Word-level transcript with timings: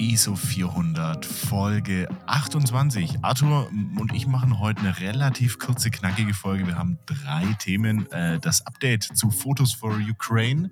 ISO 0.00 0.34
400, 0.34 1.26
Folge 1.26 2.08
28. 2.24 3.22
Arthur 3.22 3.68
und 3.68 4.14
ich 4.14 4.26
machen 4.26 4.58
heute 4.58 4.80
eine 4.80 4.98
relativ 4.98 5.58
kurze, 5.58 5.90
knackige 5.90 6.32
Folge. 6.32 6.66
Wir 6.66 6.78
haben 6.78 6.98
drei 7.04 7.44
Themen. 7.58 8.10
Äh, 8.10 8.40
das 8.40 8.66
Update 8.66 9.02
zu 9.02 9.30
Photos 9.30 9.74
for 9.74 9.94
Ukraine. 10.10 10.70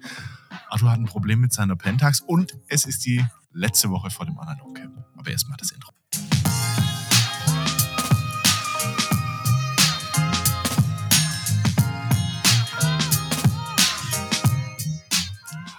Arthur 0.70 0.90
hat 0.90 0.98
ein 0.98 1.04
Problem 1.04 1.42
mit 1.42 1.52
seiner 1.52 1.76
Pentax 1.76 2.22
und 2.22 2.56
es 2.68 2.86
ist 2.86 3.04
die 3.04 3.22
letzte 3.52 3.90
Woche 3.90 4.08
vor 4.08 4.24
dem 4.24 4.38
Analog 4.38 4.74
Camp. 4.74 4.96
Aber 5.14 5.30
erstmal 5.30 5.58
das 5.58 5.72
Intro. 5.72 5.92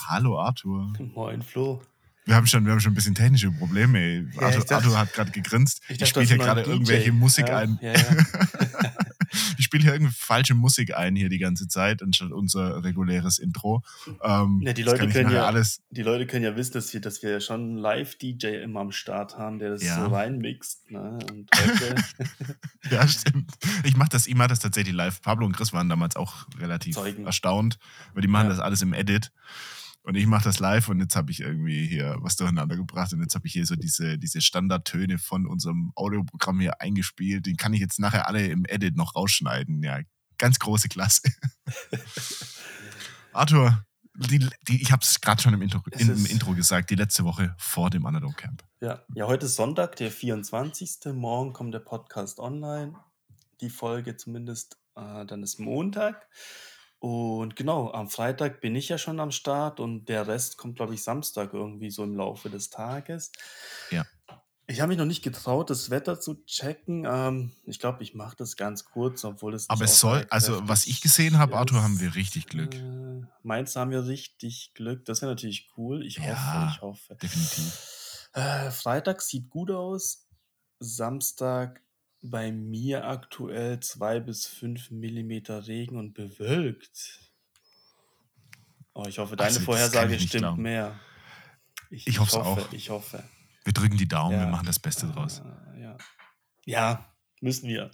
Hallo 0.07 0.39
Arthur. 0.39 0.93
Moin 1.15 1.41
Flo. 1.41 1.81
Wir 2.29 2.35
haben 2.35 2.45
schon, 2.45 2.63
wir 2.63 2.73
haben 2.73 2.79
schon 2.79 2.91
ein 2.91 2.95
bisschen 2.95 3.15
technische 3.15 3.49
Probleme. 3.49 4.29
Ja, 4.35 4.41
Arthur, 4.43 4.59
dachte, 4.59 4.75
Arthur, 4.75 4.99
hat 4.99 5.13
gerade 5.13 5.31
gegrinst. 5.31 5.81
Ich, 5.89 5.99
ich 5.99 6.09
spiele 6.09 6.27
hier 6.27 6.37
gerade 6.37 6.61
irgendwelche 6.61 7.11
Musik 7.11 7.47
ja, 7.47 7.57
ein. 7.57 7.79
Ja, 7.81 7.93
ich 9.57 9.65
spiele 9.65 9.81
hier 9.81 9.93
irgendwie 9.93 10.13
falsche 10.13 10.53
Musik 10.53 10.95
ein 10.95 11.15
hier 11.15 11.29
die 11.29 11.39
ganze 11.39 11.67
Zeit, 11.67 12.03
anstatt 12.03 12.31
unser 12.31 12.83
reguläres 12.83 13.39
Intro. 13.39 13.81
Ähm, 14.21 14.61
ja, 14.63 14.73
die, 14.73 14.83
Leute 14.83 15.09
können 15.09 15.31
ja, 15.31 15.47
alles 15.47 15.81
die 15.89 16.03
Leute 16.03 16.27
können 16.27 16.45
ja 16.45 16.55
wissen, 16.55 16.73
dass 16.73 16.93
wir, 16.93 17.01
dass 17.01 17.23
wir 17.23 17.41
schon 17.41 17.61
einen 17.61 17.77
Live-DJ 17.77 18.61
immer 18.61 18.81
am 18.81 18.91
Start 18.91 19.39
haben, 19.39 19.57
der 19.57 19.71
das 19.71 19.81
so 19.81 20.05
reinmixt. 20.05 20.91
Ne? 20.91 21.17
Ja, 22.91 23.07
stimmt. 23.07 23.51
Ich 23.83 23.97
mache 23.97 24.09
das, 24.09 24.27
ich 24.27 24.35
mach 24.35 24.47
das 24.47 24.59
tatsächlich 24.59 24.93
live. 24.93 25.21
Pablo 25.21 25.45
und 25.47 25.55
Chris 25.55 25.73
waren 25.73 25.89
damals 25.89 26.15
auch 26.15 26.47
relativ 26.59 26.95
Zeugen. 26.95 27.25
erstaunt, 27.25 27.79
weil 28.13 28.21
die 28.21 28.27
machen 28.27 28.49
das 28.49 28.59
alles 28.59 28.81
im 28.83 28.93
Edit. 28.93 29.31
Und 30.09 30.15
ich 30.15 30.25
mache 30.25 30.45
das 30.45 30.57
live 30.57 30.89
und 30.89 30.99
jetzt 30.99 31.15
habe 31.15 31.29
ich 31.29 31.39
irgendwie 31.39 31.85
hier 31.85 32.17
was 32.21 32.35
durcheinander 32.35 32.75
gebracht 32.75 33.13
und 33.13 33.21
jetzt 33.21 33.35
habe 33.35 33.45
ich 33.45 33.53
hier 33.53 33.67
so 33.67 33.75
diese, 33.75 34.17
diese 34.17 34.41
Standardtöne 34.41 35.19
von 35.19 35.45
unserem 35.45 35.91
Audioprogramm 35.93 36.59
hier 36.59 36.81
eingespielt. 36.81 37.45
Den 37.45 37.57
kann 37.57 37.75
ich 37.75 37.79
jetzt 37.79 37.99
nachher 37.99 38.27
alle 38.27 38.47
im 38.47 38.65
Edit 38.65 38.95
noch 38.95 39.13
rausschneiden. 39.13 39.83
Ja, 39.83 39.99
ganz 40.39 40.57
große 40.57 40.89
Klasse. 40.89 41.21
Arthur, 43.33 43.85
die, 44.15 44.49
die, 44.67 44.81
ich 44.81 44.91
habe 44.91 45.03
es 45.03 45.21
gerade 45.21 45.43
schon 45.43 45.53
im 45.53 45.61
Intro, 45.61 45.83
in, 45.91 46.09
im 46.09 46.25
Intro 46.25 46.55
gesagt, 46.55 46.89
die 46.89 46.95
letzte 46.95 47.23
Woche 47.23 47.53
vor 47.59 47.91
dem 47.91 48.07
Analog 48.07 48.35
Camp. 48.35 48.63
Ja, 48.81 49.03
ja, 49.13 49.27
heute 49.27 49.45
ist 49.45 49.57
Sonntag, 49.57 49.95
der 49.97 50.09
24. 50.09 51.13
Morgen 51.13 51.53
kommt 51.53 51.75
der 51.75 51.81
Podcast 51.81 52.39
online. 52.39 52.95
Die 53.61 53.69
Folge 53.69 54.17
zumindest. 54.17 54.79
Äh, 54.95 55.27
dann 55.27 55.43
ist 55.43 55.59
Montag. 55.59 56.27
Und 56.99 57.55
genau, 57.55 57.91
am 57.91 58.09
Freitag 58.09 58.59
bin 58.59 58.75
ich 58.75 58.89
ja 58.89 58.97
schon 58.97 59.21
am 59.21 59.31
Start 59.31 59.79
und 59.79 60.09
der 60.09 60.27
Rest 60.27 60.57
kommt, 60.57 60.75
glaube 60.75 60.93
ich, 60.93 61.01
Samstag 61.01 61.53
irgendwie 61.53 61.91
so 61.91 62.03
im 62.03 62.15
Laufe 62.15 62.49
des 62.49 62.69
Tages. 62.69 63.31
Ja. 63.89 64.05
Ich 64.67 64.81
habe 64.81 64.89
mich 64.89 64.99
noch 64.99 65.05
nicht 65.05 65.23
getraut, 65.23 65.69
das 65.71 65.89
Wetter 65.89 66.19
zu 66.19 66.43
checken. 66.45 67.03
Ähm, 67.09 67.53
ich 67.65 67.79
glaube, 67.79 68.03
ich 68.03 68.13
mache 68.13 68.35
das 68.35 68.55
ganz 68.55 68.85
kurz, 68.85 69.23
obwohl 69.23 69.55
es. 69.55 69.67
Aber 69.69 69.85
es 69.85 69.99
soll, 69.99 70.27
also 70.29 70.67
was 70.67 70.85
ich 70.85 71.01
gesehen 71.01 71.39
habe, 71.39 71.55
Arthur, 71.57 71.81
haben 71.81 71.99
wir 71.99 72.13
richtig 72.13 72.47
Glück. 72.47 72.75
Äh, 72.75 73.21
meinst 73.41 73.75
du, 73.75 73.79
haben 73.79 73.91
wir 73.91 74.05
richtig 74.05 74.73
Glück? 74.75 75.05
Das 75.05 75.21
wäre 75.21 75.31
natürlich 75.31 75.71
cool. 75.77 76.05
Ich 76.05 76.17
ja, 76.17 76.23
hoffe, 76.23 76.71
ich 76.71 76.81
hoffe. 76.81 77.15
Definitiv. 77.15 78.29
Äh, 78.33 78.69
Freitag 78.69 79.21
sieht 79.21 79.49
gut 79.49 79.71
aus. 79.71 80.27
Samstag 80.79 81.81
bei 82.21 82.51
mir 82.51 83.07
aktuell 83.07 83.79
2 83.79 84.19
bis 84.19 84.45
5 84.45 84.91
Millimeter 84.91 85.67
Regen 85.67 85.97
und 85.97 86.13
bewölkt. 86.13 87.19
Oh, 88.93 89.05
ich 89.07 89.19
hoffe, 89.19 89.35
deine 89.35 89.47
also, 89.47 89.61
Vorhersage 89.61 90.19
stimmt 90.19 90.41
glauben. 90.41 90.61
mehr. 90.61 90.99
Ich, 91.89 92.07
ich, 92.07 92.19
hoffe 92.19 92.43
auch. 92.43 92.71
Ich 92.73 92.89
hoffe. 92.89 93.23
Wir 93.63 93.73
drücken 93.73 93.97
die 93.97 94.07
Daumen, 94.07 94.33
ja. 94.33 94.45
wir 94.45 94.47
machen 94.47 94.65
das 94.65 94.79
Beste 94.79 95.07
draus. 95.07 95.41
Ja. 95.79 95.97
ja, 96.65 97.13
müssen 97.41 97.67
wir. 97.67 97.91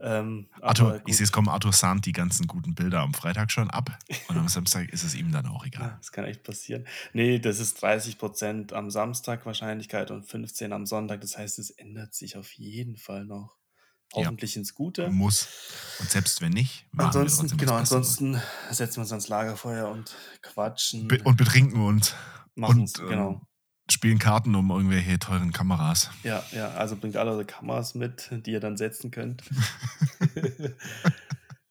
Ähm, 0.00 0.48
Arthur, 0.60 1.02
ich 1.06 1.16
sehe 1.16 1.24
es 1.24 1.32
kommen, 1.32 1.48
Arthur 1.48 1.72
sahnt 1.72 2.06
die 2.06 2.12
ganzen 2.12 2.46
guten 2.46 2.74
Bilder 2.74 3.00
am 3.00 3.14
Freitag 3.14 3.50
schon 3.50 3.70
ab 3.70 3.98
und 4.28 4.36
am 4.36 4.48
Samstag 4.48 4.88
ist 4.90 5.04
es 5.04 5.14
ihm 5.14 5.32
dann 5.32 5.46
auch 5.46 5.64
egal. 5.64 5.88
Ja, 5.88 5.96
das 5.98 6.12
kann 6.12 6.24
echt 6.24 6.42
passieren. 6.42 6.86
Nee, 7.12 7.38
das 7.38 7.58
ist 7.60 7.80
30 7.82 8.18
Prozent 8.18 8.72
am 8.72 8.90
Samstag 8.90 9.46
Wahrscheinlichkeit 9.46 10.10
und 10.10 10.24
15 10.24 10.72
am 10.72 10.86
Sonntag. 10.86 11.20
Das 11.20 11.36
heißt, 11.38 11.58
es 11.58 11.70
ändert 11.70 12.14
sich 12.14 12.36
auf 12.36 12.52
jeden 12.52 12.96
Fall 12.96 13.24
noch. 13.24 13.56
Hoffentlich 14.12 14.54
ja. 14.54 14.60
ins 14.60 14.74
Gute. 14.74 15.10
Muss. 15.10 15.48
Und 15.98 16.08
selbst 16.08 16.40
wenn 16.40 16.52
nicht, 16.52 16.86
machen 16.92 17.18
ansonsten, 17.18 17.50
wir 17.50 17.56
genau, 17.56 17.74
ansonsten 17.74 18.40
setzen 18.70 18.98
wir 18.98 19.00
uns 19.00 19.10
ans 19.10 19.26
Lagerfeuer 19.26 19.88
und 19.88 20.14
quatschen. 20.40 21.08
Be 21.08 21.20
und 21.24 21.36
betrinken 21.36 21.80
uns. 21.80 22.14
Machen 22.54 22.82
und, 22.82 22.98
ähm, 23.00 23.08
genau 23.08 23.46
spielen 23.90 24.18
Karten 24.18 24.54
um 24.54 24.70
irgendwelche 24.70 25.18
teuren 25.18 25.52
Kameras. 25.52 26.10
Ja, 26.22 26.42
ja, 26.52 26.70
also 26.72 26.96
bringt 26.96 27.16
alle 27.16 27.32
eure 27.32 27.44
Kameras 27.44 27.94
mit, 27.94 28.30
die 28.30 28.52
ihr 28.52 28.60
dann 28.60 28.76
setzen 28.76 29.10
könnt. 29.10 29.42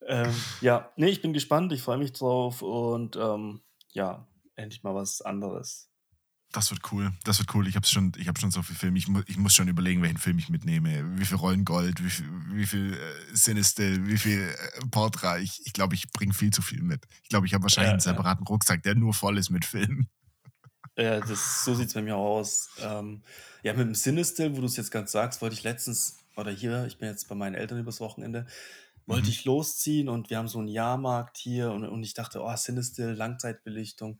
ähm, 0.08 0.34
ja, 0.62 0.92
nee, 0.96 1.08
ich 1.08 1.22
bin 1.22 1.34
gespannt, 1.34 1.72
ich 1.72 1.82
freue 1.82 1.98
mich 1.98 2.14
drauf 2.14 2.62
und 2.62 3.16
ähm, 3.16 3.62
ja, 3.90 4.28
endlich 4.56 4.84
mal 4.84 4.96
was 4.96 5.22
anderes. 5.22 5.90
Das 6.52 6.70
wird 6.70 6.82
cool, 6.92 7.12
das 7.24 7.40
wird 7.40 7.54
cool. 7.56 7.68
Ich 7.68 7.76
habe 7.76 7.88
schon, 7.88 8.12
hab 8.28 8.38
schon 8.38 8.52
so 8.52 8.62
viel 8.62 8.76
Film. 8.76 8.96
Ich, 8.96 9.08
mu 9.08 9.22
ich 9.26 9.38
muss 9.38 9.56
schon 9.56 9.68
überlegen, 9.68 10.04
welchen 10.04 10.20
Film 10.20 10.38
ich 10.38 10.50
mitnehme. 10.50 11.18
Wie 11.18 11.26
viel 11.26 11.38
Rollen 11.38 11.66
Gold, 11.66 12.04
wie 12.04 12.12
viel, 12.12 12.30
wie 12.52 12.68
viel 12.68 12.94
äh, 12.94 13.36
Sinister, 13.36 13.84
wie 14.06 14.18
viel 14.20 14.40
äh, 14.40 14.86
Portra. 14.92 15.40
Ich 15.40 15.52
glaube, 15.52 15.66
ich, 15.66 15.74
glaub, 15.74 15.94
ich 15.94 16.12
bringe 16.12 16.34
viel 16.36 16.52
zu 16.52 16.62
viel 16.62 16.84
mit. 16.84 17.08
Ich 17.24 17.30
glaube, 17.30 17.48
ich 17.48 17.56
habe 17.56 17.64
wahrscheinlich 17.64 17.88
ja, 17.88 17.94
einen 17.94 18.02
separaten 18.02 18.46
ja. 18.46 18.50
Rucksack, 18.50 18.84
der 18.84 18.94
nur 18.94 19.16
voll 19.16 19.40
ist 19.40 19.50
mit 19.50 19.66
Filmen. 19.66 20.10
Ja, 20.98 21.20
das, 21.20 21.66
so 21.66 21.74
sieht 21.74 21.88
es 21.88 21.94
bei 21.94 22.02
mir 22.02 22.16
auch 22.16 22.38
aus. 22.38 22.70
Ähm, 22.82 23.24
ja, 23.64 23.74
mit 23.74 23.88
dem 23.88 23.94
Cinestill, 23.94 24.56
wo 24.56 24.60
du 24.60 24.68
es 24.68 24.78
jetzt 24.78 24.92
ganz 24.92 25.12
sagst, 25.12 25.42
wollte 25.42 25.56
ich 25.56 25.64
letztens, 25.64 26.20
oder 26.36 26.52
hier, 26.52 26.86
ich 26.86 26.98
bin 26.98 27.10
jetzt 27.10 27.28
bei 27.28 27.36
meinen 27.36 27.56
Eltern 27.56 27.80
übers 27.80 28.00
Wochenende, 28.00 28.46
wollte 29.06 29.26
mhm. 29.26 29.32
ich 29.32 29.46
losziehen 29.46 30.08
und 30.08 30.30
wir 30.30 30.38
haben 30.38 30.48
so 30.48 30.60
einen 30.60 30.68
Jahrmarkt 30.68 31.38
hier 31.38 31.72
und, 31.72 31.84
und 31.86 32.04
ich 32.04 32.14
dachte, 32.14 32.42
oh, 32.42 32.54
Cinestill, 32.56 33.14
Langzeitbelichtung. 33.14 34.20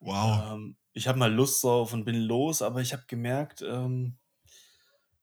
Wow. 0.00 0.54
Ähm, 0.54 0.76
ich 0.92 1.06
habe 1.06 1.18
mal 1.18 1.32
Lust 1.32 1.62
drauf 1.62 1.92
und 1.92 2.04
bin 2.04 2.16
los, 2.16 2.62
aber 2.62 2.80
ich 2.80 2.92
habe 2.92 3.04
gemerkt, 3.06 3.62
ähm, 3.62 4.16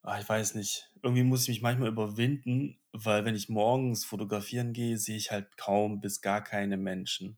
ach, 0.04 0.22
ich 0.22 0.30
weiß 0.30 0.56
nicht, 0.56 0.90
irgendwie 1.04 1.24
muss 1.24 1.44
ich 1.44 1.50
mich 1.50 1.62
manchmal 1.62 1.90
überwinden, 1.90 2.80
weil 2.94 3.26
wenn 3.26 3.36
ich 3.36 3.50
morgens 3.50 4.06
fotografieren 4.06 4.72
gehe, 4.72 4.98
sehe 4.98 5.18
ich 5.18 5.32
halt 5.32 5.58
kaum 5.58 6.00
bis 6.00 6.22
gar 6.22 6.42
keine 6.42 6.78
Menschen 6.78 7.38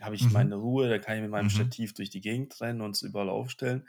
habe 0.00 0.14
ich 0.14 0.24
mhm. 0.24 0.32
meine 0.32 0.54
Ruhe, 0.56 0.88
da 0.88 0.98
kann 0.98 1.16
ich 1.16 1.22
mit 1.22 1.30
meinem 1.30 1.46
mhm. 1.46 1.50
Stativ 1.50 1.94
durch 1.94 2.10
die 2.10 2.20
Gegend 2.20 2.60
rennen 2.60 2.80
und 2.80 2.96
es 2.96 3.02
überall 3.02 3.28
aufstellen. 3.28 3.86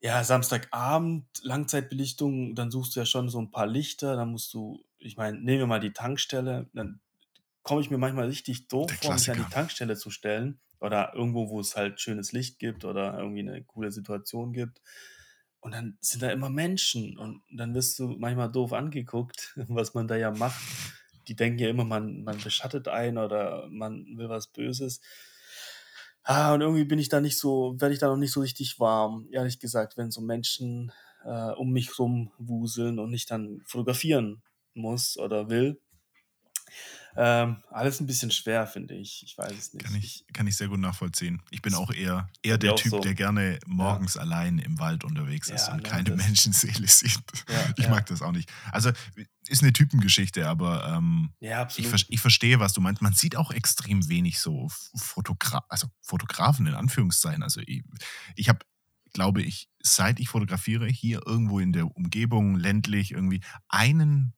Ja, 0.00 0.22
Samstagabend, 0.22 1.26
Langzeitbelichtung, 1.42 2.54
dann 2.54 2.70
suchst 2.70 2.94
du 2.94 3.00
ja 3.00 3.06
schon 3.06 3.28
so 3.28 3.40
ein 3.40 3.50
paar 3.50 3.66
Lichter, 3.66 4.16
dann 4.16 4.30
musst 4.30 4.52
du, 4.52 4.84
ich 4.98 5.16
meine, 5.16 5.38
nehmen 5.38 5.60
wir 5.60 5.66
mal 5.66 5.80
die 5.80 5.92
Tankstelle, 5.92 6.68
dann 6.74 7.00
komme 7.62 7.80
ich 7.80 7.90
mir 7.90 7.98
manchmal 7.98 8.26
richtig 8.26 8.68
doof 8.68 8.90
vor, 9.02 9.14
mich 9.14 9.30
an 9.30 9.38
die 9.38 9.52
Tankstelle 9.52 9.96
zu 9.96 10.10
stellen 10.10 10.60
oder 10.80 11.14
irgendwo, 11.14 11.48
wo 11.48 11.60
es 11.60 11.76
halt 11.76 12.00
schönes 12.00 12.32
Licht 12.32 12.58
gibt 12.58 12.84
oder 12.84 13.18
irgendwie 13.18 13.40
eine 13.40 13.64
coole 13.64 13.90
Situation 13.90 14.52
gibt. 14.52 14.80
Und 15.60 15.72
dann 15.72 15.98
sind 16.00 16.22
da 16.22 16.30
immer 16.30 16.50
Menschen 16.50 17.18
und 17.18 17.42
dann 17.50 17.74
wirst 17.74 17.98
du 17.98 18.08
manchmal 18.18 18.52
doof 18.52 18.72
angeguckt, 18.72 19.54
was 19.68 19.94
man 19.94 20.06
da 20.06 20.14
ja 20.14 20.30
macht 20.30 20.60
die 21.28 21.36
denken 21.36 21.58
ja 21.58 21.68
immer, 21.68 21.84
man, 21.84 22.22
man 22.24 22.38
beschattet 22.38 22.88
einen 22.88 23.18
oder 23.18 23.68
man 23.70 24.06
will 24.16 24.28
was 24.28 24.48
Böses. 24.48 25.00
Ah, 26.22 26.54
und 26.54 26.60
irgendwie 26.60 26.84
bin 26.84 26.98
ich 26.98 27.08
da 27.08 27.20
nicht 27.20 27.38
so, 27.38 27.76
werde 27.80 27.94
ich 27.94 28.00
da 28.00 28.08
noch 28.08 28.16
nicht 28.16 28.32
so 28.32 28.40
richtig 28.40 28.80
warm, 28.80 29.28
ehrlich 29.30 29.60
gesagt, 29.60 29.96
wenn 29.96 30.10
so 30.10 30.20
Menschen 30.20 30.92
äh, 31.24 31.52
um 31.52 31.70
mich 31.70 31.98
rum 31.98 32.32
wuseln 32.38 32.98
und 32.98 33.12
ich 33.14 33.26
dann 33.26 33.62
fotografieren 33.64 34.42
muss 34.74 35.16
oder 35.18 35.48
will. 35.50 35.80
Ähm, 37.16 37.56
alles 37.70 38.00
ein 38.00 38.06
bisschen 38.06 38.30
schwer, 38.30 38.66
finde 38.66 38.94
ich. 38.94 39.22
Ich 39.24 39.36
weiß 39.36 39.52
es 39.52 39.72
nicht. 39.72 39.84
Kann 39.84 39.94
ich, 39.94 40.24
kann 40.32 40.46
ich 40.46 40.56
sehr 40.56 40.68
gut 40.68 40.80
nachvollziehen. 40.80 41.42
Ich 41.50 41.62
bin 41.62 41.74
auch 41.74 41.90
eher, 41.92 42.28
eher 42.42 42.58
der 42.58 42.76
Typ, 42.76 42.90
so. 42.90 43.00
der 43.00 43.14
gerne 43.14 43.58
morgens 43.66 44.14
ja. 44.14 44.22
allein 44.22 44.58
im 44.58 44.78
Wald 44.78 45.04
unterwegs 45.04 45.48
ist 45.48 45.68
ja, 45.68 45.74
und 45.74 45.82
keine 45.84 46.10
das. 46.10 46.16
Menschenseele 46.16 46.86
sieht. 46.88 47.22
Ja, 47.48 47.74
ich 47.76 47.88
mag 47.88 48.06
das 48.06 48.22
auch 48.22 48.32
nicht. 48.32 48.52
Also 48.72 48.90
ist 49.48 49.62
eine 49.62 49.72
Typengeschichte, 49.72 50.48
aber 50.48 50.94
ähm, 50.96 51.32
ich, 51.40 52.08
ich, 52.08 52.20
verstehe, 52.20 52.60
was 52.60 52.72
du 52.72 52.80
meinst. 52.80 53.02
Man 53.02 53.12
sieht 53.12 53.36
auch 53.36 53.50
extrem 53.50 54.08
wenig 54.08 54.40
so 54.40 54.68
Fotogra 54.94 55.64
also 55.68 55.88
Fotografen 56.02 56.66
in 56.66 56.74
Anführungszeichen. 56.74 57.42
Also 57.42 57.60
ich, 57.66 57.82
ich 58.34 58.48
habe 58.48 58.60
glaube 59.16 59.40
ich, 59.40 59.70
seit 59.80 60.20
ich 60.20 60.28
fotografiere, 60.28 60.86
hier 60.86 61.22
irgendwo 61.26 61.58
in 61.58 61.72
der 61.72 61.96
Umgebung, 61.96 62.56
ländlich, 62.56 63.12
irgendwie 63.12 63.40
einen 63.68 64.34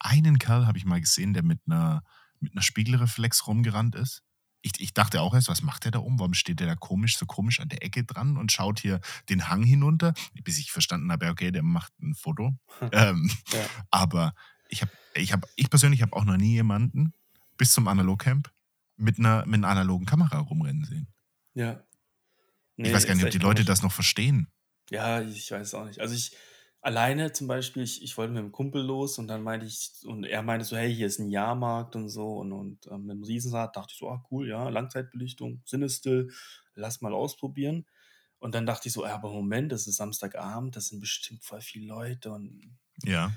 einen 0.00 0.38
Kerl 0.38 0.66
habe 0.66 0.78
ich 0.78 0.84
mal 0.84 1.00
gesehen, 1.00 1.34
der 1.34 1.42
mit 1.42 1.60
einer, 1.66 2.02
mit 2.40 2.52
einer 2.52 2.62
Spiegelreflex 2.62 3.46
rumgerannt 3.46 3.94
ist. 3.94 4.22
Ich, 4.62 4.72
ich 4.78 4.92
dachte 4.92 5.22
auch 5.22 5.32
erst, 5.32 5.48
was 5.48 5.62
macht 5.62 5.84
der 5.84 5.92
da 5.92 6.00
um? 6.00 6.18
Warum 6.18 6.34
steht 6.34 6.60
der 6.60 6.66
da 6.66 6.74
komisch, 6.74 7.16
so 7.16 7.24
komisch 7.24 7.60
an 7.60 7.68
der 7.70 7.82
Ecke 7.82 8.04
dran 8.04 8.36
und 8.36 8.52
schaut 8.52 8.80
hier 8.80 9.00
den 9.28 9.48
Hang 9.48 9.62
hinunter? 9.62 10.12
Bis 10.44 10.58
ich 10.58 10.70
verstanden 10.72 11.10
habe, 11.10 11.28
okay, 11.28 11.50
der 11.50 11.62
macht 11.62 11.92
ein 12.00 12.14
Foto. 12.14 12.58
ähm, 12.92 13.30
ja. 13.52 13.66
Aber 13.90 14.34
ich 14.68 14.82
habe, 14.82 14.92
ich 15.14 15.32
habe, 15.32 15.48
ich 15.56 15.70
persönlich 15.70 16.02
habe 16.02 16.14
auch 16.14 16.24
noch 16.24 16.36
nie 16.36 16.52
jemanden 16.52 17.14
bis 17.56 17.72
zum 17.72 17.88
Analogcamp 17.88 18.50
mit 18.96 19.18
einer, 19.18 19.46
mit 19.46 19.56
einer 19.56 19.68
analogen 19.68 20.06
Kamera 20.06 20.38
rumrennen 20.38 20.84
sehen. 20.84 21.08
Ja. 21.54 21.82
Nee, 22.76 22.88
ich 22.88 22.94
weiß 22.94 23.06
gar 23.06 23.14
nicht, 23.14 23.24
ob 23.24 23.30
die 23.30 23.38
Leute 23.38 23.64
das 23.64 23.82
noch 23.82 23.92
verstehen. 23.92 24.48
Ja, 24.90 25.20
ich 25.20 25.50
weiß 25.50 25.74
auch 25.74 25.86
nicht. 25.86 26.00
Also 26.00 26.14
ich 26.14 26.36
alleine 26.82 27.32
zum 27.32 27.46
Beispiel, 27.48 27.82
ich, 27.82 28.02
ich 28.02 28.16
wollte 28.18 28.32
mit 28.32 28.40
einem 28.40 28.52
Kumpel 28.52 28.82
los 28.82 29.18
und 29.18 29.28
dann 29.28 29.42
meinte 29.42 29.66
ich, 29.66 29.92
und 30.06 30.24
er 30.24 30.42
meinte 30.42 30.64
so, 30.64 30.76
hey, 30.76 30.94
hier 30.94 31.06
ist 31.06 31.18
ein 31.18 31.28
Jahrmarkt 31.30 31.96
und 31.96 32.08
so 32.08 32.38
und, 32.38 32.52
und 32.52 32.86
ähm, 32.88 33.02
mit 33.06 33.12
einem 33.12 33.24
Riesenrad 33.24 33.76
dachte 33.76 33.92
ich 33.92 33.98
so, 33.98 34.08
ah 34.10 34.24
cool, 34.30 34.48
ja, 34.48 34.68
Langzeitbelichtung, 34.68 35.62
Sinnesstill, 35.64 36.30
lass 36.74 37.00
mal 37.00 37.14
ausprobieren. 37.14 37.86
Und 38.38 38.54
dann 38.54 38.66
dachte 38.66 38.88
ich 38.88 38.94
so, 38.94 39.04
ja, 39.04 39.14
aber 39.14 39.30
Moment, 39.32 39.70
das 39.72 39.86
ist 39.86 39.96
Samstagabend, 39.96 40.74
das 40.76 40.88
sind 40.88 41.00
bestimmt 41.00 41.44
voll 41.44 41.60
viele 41.60 41.86
Leute 41.86 42.32
und 42.32 42.78
Ja. 43.04 43.32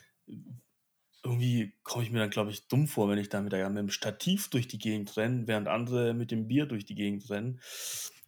irgendwie 1.23 1.73
komme 1.83 2.03
ich 2.03 2.11
mir 2.11 2.19
dann, 2.19 2.29
glaube 2.29 2.51
ich, 2.51 2.67
dumm 2.67 2.87
vor, 2.87 3.07
wenn 3.09 3.17
ich 3.17 3.29
da 3.29 3.41
mit, 3.41 3.53
mit 3.53 3.77
dem 3.77 3.89
Stativ 3.89 4.49
durch 4.49 4.67
die 4.67 4.77
Gegend 4.77 5.15
renne, 5.15 5.47
während 5.47 5.67
andere 5.69 6.13
mit 6.13 6.31
dem 6.31 6.47
Bier 6.47 6.65
durch 6.65 6.85
die 6.85 6.95
Gegend 6.95 7.29
rennen. 7.29 7.61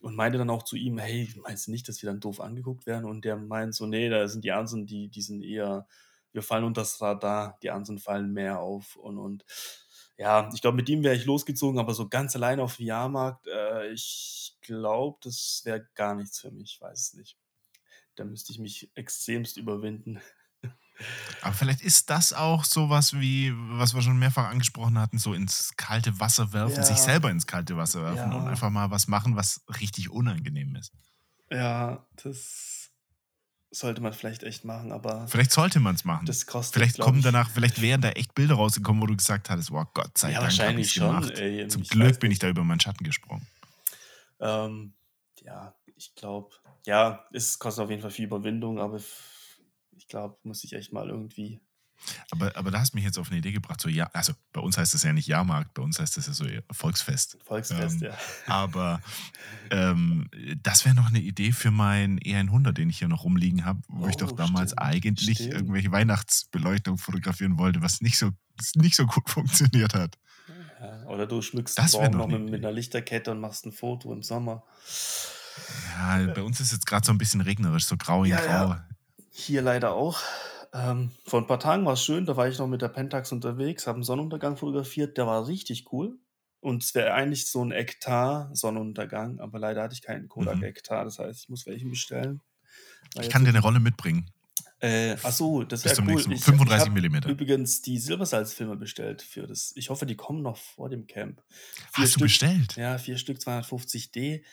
Und 0.06 0.16
meinte 0.16 0.38
dann 0.38 0.52
auch 0.52 0.62
zu 0.62 0.76
ihm, 0.76 1.00
hey, 1.00 1.34
meinst 1.42 1.66
du 1.66 1.72
nicht, 1.72 1.90
dass 1.90 2.04
wir 2.04 2.08
dann 2.12 2.20
doof 2.20 2.40
angeguckt 2.40 2.86
werden? 2.86 3.06
Und 3.06 3.26
der 3.26 3.38
meint 3.38 3.74
so, 3.74 3.88
nee, 3.88 4.08
da 4.08 4.28
sind 4.28 4.44
die 4.46 4.52
anderen, 4.52 4.86
die, 4.86 5.10
die 5.10 5.22
sind 5.24 5.42
eher, 5.42 5.88
wir 6.32 6.44
fallen 6.44 6.64
unter 6.64 6.82
das 6.82 7.02
Radar, 7.02 7.58
die 7.64 7.72
anderen 7.72 7.98
fallen 7.98 8.32
mehr 8.32 8.60
auf. 8.60 8.98
Und, 8.98 9.18
und 9.18 9.46
ja, 10.16 10.48
ich 10.54 10.62
glaube, 10.62 10.78
mit 10.78 10.90
ihm 10.90 11.04
wäre 11.04 11.16
ich 11.16 11.26
losgezogen, 11.26 11.80
aber 11.80 11.96
so 11.96 12.08
ganz 12.08 12.36
allein 12.36 12.60
auf 12.60 12.78
dem 12.78 12.86
Jahrmarkt, 12.86 13.48
äh, 13.48 13.92
ich 13.94 14.56
glaube, 14.62 15.18
das 15.24 15.64
wäre 15.66 15.88
gar 15.96 16.14
nichts 16.14 16.40
für 16.40 16.52
mich, 16.52 16.76
ich 16.76 16.82
weiß 16.82 17.00
es 17.00 17.14
nicht. 17.16 17.38
Da 18.16 18.26
müsste 18.26 18.52
ich 18.52 18.60
mich 18.60 18.92
extremst 18.96 19.58
überwinden. 19.58 20.22
Aber 21.42 21.54
vielleicht 21.54 21.82
ist 21.82 22.10
das 22.10 22.34
auch 22.34 22.64
sowas 22.64 23.14
wie, 23.20 23.54
was 23.56 23.94
wir 23.94 24.02
schon 24.02 24.18
mehrfach 24.18 24.50
angesprochen 24.50 24.98
hatten, 24.98 25.18
so 25.18 25.34
ins 25.34 25.74
kalte 25.78 26.20
Wasser 26.20 26.54
werfen, 26.54 26.78
ja. 26.78 26.84
sich 26.84 26.98
selber 26.98 27.30
ins 27.30 27.48
kalte 27.48 27.78
Wasser 27.78 28.04
werfen 28.04 28.32
ja. 28.32 28.38
und 28.38 28.48
einfach 28.48 28.70
mal 28.70 28.92
was 28.92 29.08
machen, 29.08 29.36
was 29.36 29.62
richtig 29.82 30.10
unangenehm 30.10 30.76
ist. 30.76 30.94
Ja, 31.52 32.06
das 32.24 32.92
sollte 33.72 34.02
man 34.02 34.14
vielleicht 34.14 34.44
echt 34.44 34.66
machen, 34.66 34.92
aber. 34.92 35.28
Vielleicht 35.28 35.52
sollte 35.52 35.80
man 35.80 35.96
es 35.96 36.06
machen. 36.06 36.26
Das 36.26 36.46
kostet. 36.46 36.76
Vielleicht 36.76 36.98
kommen 36.98 37.22
danach, 37.22 37.50
vielleicht 37.50 37.82
wären 37.82 38.02
da 38.02 38.10
echt 38.10 38.34
Bilder 38.34 38.56
rausgekommen, 38.56 39.02
wo 39.02 39.06
du 39.06 39.16
gesagt 39.16 39.50
hattest, 39.50 39.72
wow, 39.72 39.86
Gott 39.94 40.18
sei 40.18 40.30
ja, 40.30 40.36
Dank. 40.36 40.46
Wahrscheinlich 40.46 40.92
schon. 40.94 41.30
Ey, 41.32 41.68
Zum 41.68 41.84
Glück 41.84 42.20
bin 42.20 42.32
ich 42.32 42.40
da 42.40 42.48
über 42.48 42.64
meinen 42.64 42.80
Schatten 42.80 43.04
gesprungen. 43.04 43.46
Ähm, 44.40 44.94
ja, 45.42 45.76
ich 45.98 46.16
glaube, 46.16 46.56
ja, 46.86 47.26
es 47.32 47.60
kostet 47.60 47.84
auf 47.84 47.90
jeden 47.90 48.02
Fall 48.02 48.12
viel 48.12 48.26
Überwindung, 48.26 48.80
aber 48.80 49.00
ich 49.96 50.08
glaube, 50.08 50.38
muss 50.44 50.64
ich 50.64 50.74
echt 50.74 50.94
mal 50.94 51.10
irgendwie. 51.10 51.62
Aber, 52.32 52.56
aber 52.56 52.72
da 52.72 52.80
hast 52.80 52.94
du 52.94 52.98
mich 52.98 53.06
jetzt 53.06 53.18
auf 53.18 53.30
eine 53.30 53.40
Idee 53.40 53.52
gebracht. 53.52 53.80
So, 53.80 53.88
ja, 53.90 54.10
also 54.14 54.34
bei 54.52 54.60
uns 54.60 54.78
heißt 54.78 54.94
das 54.94 55.04
ja 55.04 55.14
nicht 55.14 55.28
Jahrmarkt, 55.28 55.74
bei 55.74 55.82
uns 55.82 55.98
heißt 56.00 56.18
das 56.18 56.28
ja 56.28 56.34
so 56.34 56.46
Volksfest. 56.72 57.38
Volksfest, 57.44 58.02
ähm, 58.02 58.10
ja. 58.10 58.18
Aber 58.48 59.02
ähm, 59.72 60.30
das 60.62 60.86
wäre 60.86 60.96
noch 60.96 61.08
eine 61.08 61.20
Idee 61.20 61.52
für 61.52 61.72
meinen 61.72 62.20
E100, 62.20 62.74
den 62.74 62.90
ich 62.90 63.00
hier 63.00 63.08
noch 63.08 63.24
rumliegen 63.24 63.66
habe, 63.66 63.82
wo 63.88 64.06
oh, 64.06 64.10
ich 64.10 64.18
doch 64.18 64.34
oh, 64.34 64.36
damals 64.36 64.72
stimmt, 64.72 64.82
eigentlich 64.82 65.38
stimmt. 65.38 65.54
irgendwelche 65.54 65.92
Weihnachtsbeleuchtung 65.92 66.98
fotografieren 66.98 67.58
wollte, 67.58 67.82
was 67.82 68.02
nicht 68.02 68.18
so, 68.18 68.32
nicht 68.76 68.96
so 68.96 69.06
gut 69.06 69.30
funktioniert 69.30 69.94
hat. 69.94 70.18
Ja, 70.80 71.06
oder 71.08 71.26
du 71.26 71.42
schmückst 71.42 71.78
das 71.78 71.94
den 71.94 72.12
noch 72.12 72.28
mit, 72.28 72.50
mit 72.50 72.66
einer 72.66 72.74
Lichterkette 72.74 73.32
und 73.32 73.40
machst 73.40 73.66
ein 73.66 73.72
Foto 73.72 74.12
im 74.14 74.22
Sommer. 74.22 74.64
Ja, 75.98 76.18
bei 76.34 76.44
uns 76.44 76.60
ist 76.60 76.74
jetzt 76.74 76.86
gerade 76.86 77.06
so 77.06 77.14
ein 77.14 77.18
bisschen 77.18 77.40
regnerisch, 77.40 77.86
so 77.86 77.96
grau 77.96 78.26
in 78.26 78.32
ja, 78.32 78.42
grau. 78.42 78.70
Ja. 78.72 78.88
Hier 79.38 79.62
leider 79.62 79.92
auch. 79.92 80.22
Ähm, 80.72 81.12
vor 81.26 81.42
ein 81.42 81.46
paar 81.46 81.60
Tagen 81.60 81.86
war 81.86 81.94
es 81.94 82.04
schön, 82.04 82.26
da 82.26 82.38
war 82.38 82.48
ich 82.48 82.58
noch 82.58 82.68
mit 82.68 82.82
der 82.82 82.88
Pentax 82.88 83.34
unterwegs, 83.34 83.86
habe 83.86 83.98
einen 83.98 84.04
Sonnenuntergang 84.04 84.56
fotografiert, 84.56 85.18
der 85.18 85.28
war 85.28 85.46
richtig 85.46 85.92
cool. 85.92 86.18
Und 86.62 86.84
es 86.84 86.96
wäre 86.96 87.14
eigentlich 87.14 87.48
so 87.48 87.62
ein 87.62 87.74
Ektar 87.74 88.50
Sonnenuntergang, 88.54 89.42
aber 89.42 89.60
leider 89.60 89.84
hatte 89.84 89.94
ich 89.94 90.02
keinen 90.02 90.30
Kodak 90.30 90.56
mhm. 90.56 90.64
Ektar, 90.64 91.04
das 91.04 91.20
heißt, 91.20 91.44
ich 91.44 91.50
muss 91.50 91.66
welchen 91.66 91.90
bestellen. 91.90 92.42
Ich 93.20 93.30
kann 93.30 93.44
dir 93.44 93.50
eine 93.50 93.60
Rolle 93.60 93.82
mitbringen. 93.82 94.32
Äh, 94.80 95.18
achso, 95.22 95.66
das 95.66 95.84
wäre 95.84 96.02
cool. 96.04 96.32
Ich, 96.32 96.44
35 96.44 96.92
mm. 96.92 97.30
übrigens 97.30 97.82
die 97.82 97.98
Silbersalzfilme 97.98 98.78
bestellt 98.78 99.22
für 99.22 99.48
das. 99.48 99.74
Ich 99.76 99.90
hoffe, 99.90 100.06
die 100.06 100.16
kommen 100.16 100.42
noch 100.42 100.58
vor 100.58 100.90
dem 100.90 101.08
Camp. 101.08 101.42
Vier 101.92 102.04
Hast 102.04 102.12
Stück, 102.12 102.20
du 102.20 102.26
bestellt? 102.26 102.76
Ja, 102.78 102.98
vier 102.98 103.18
Stück 103.18 103.38
250D. 103.40 104.44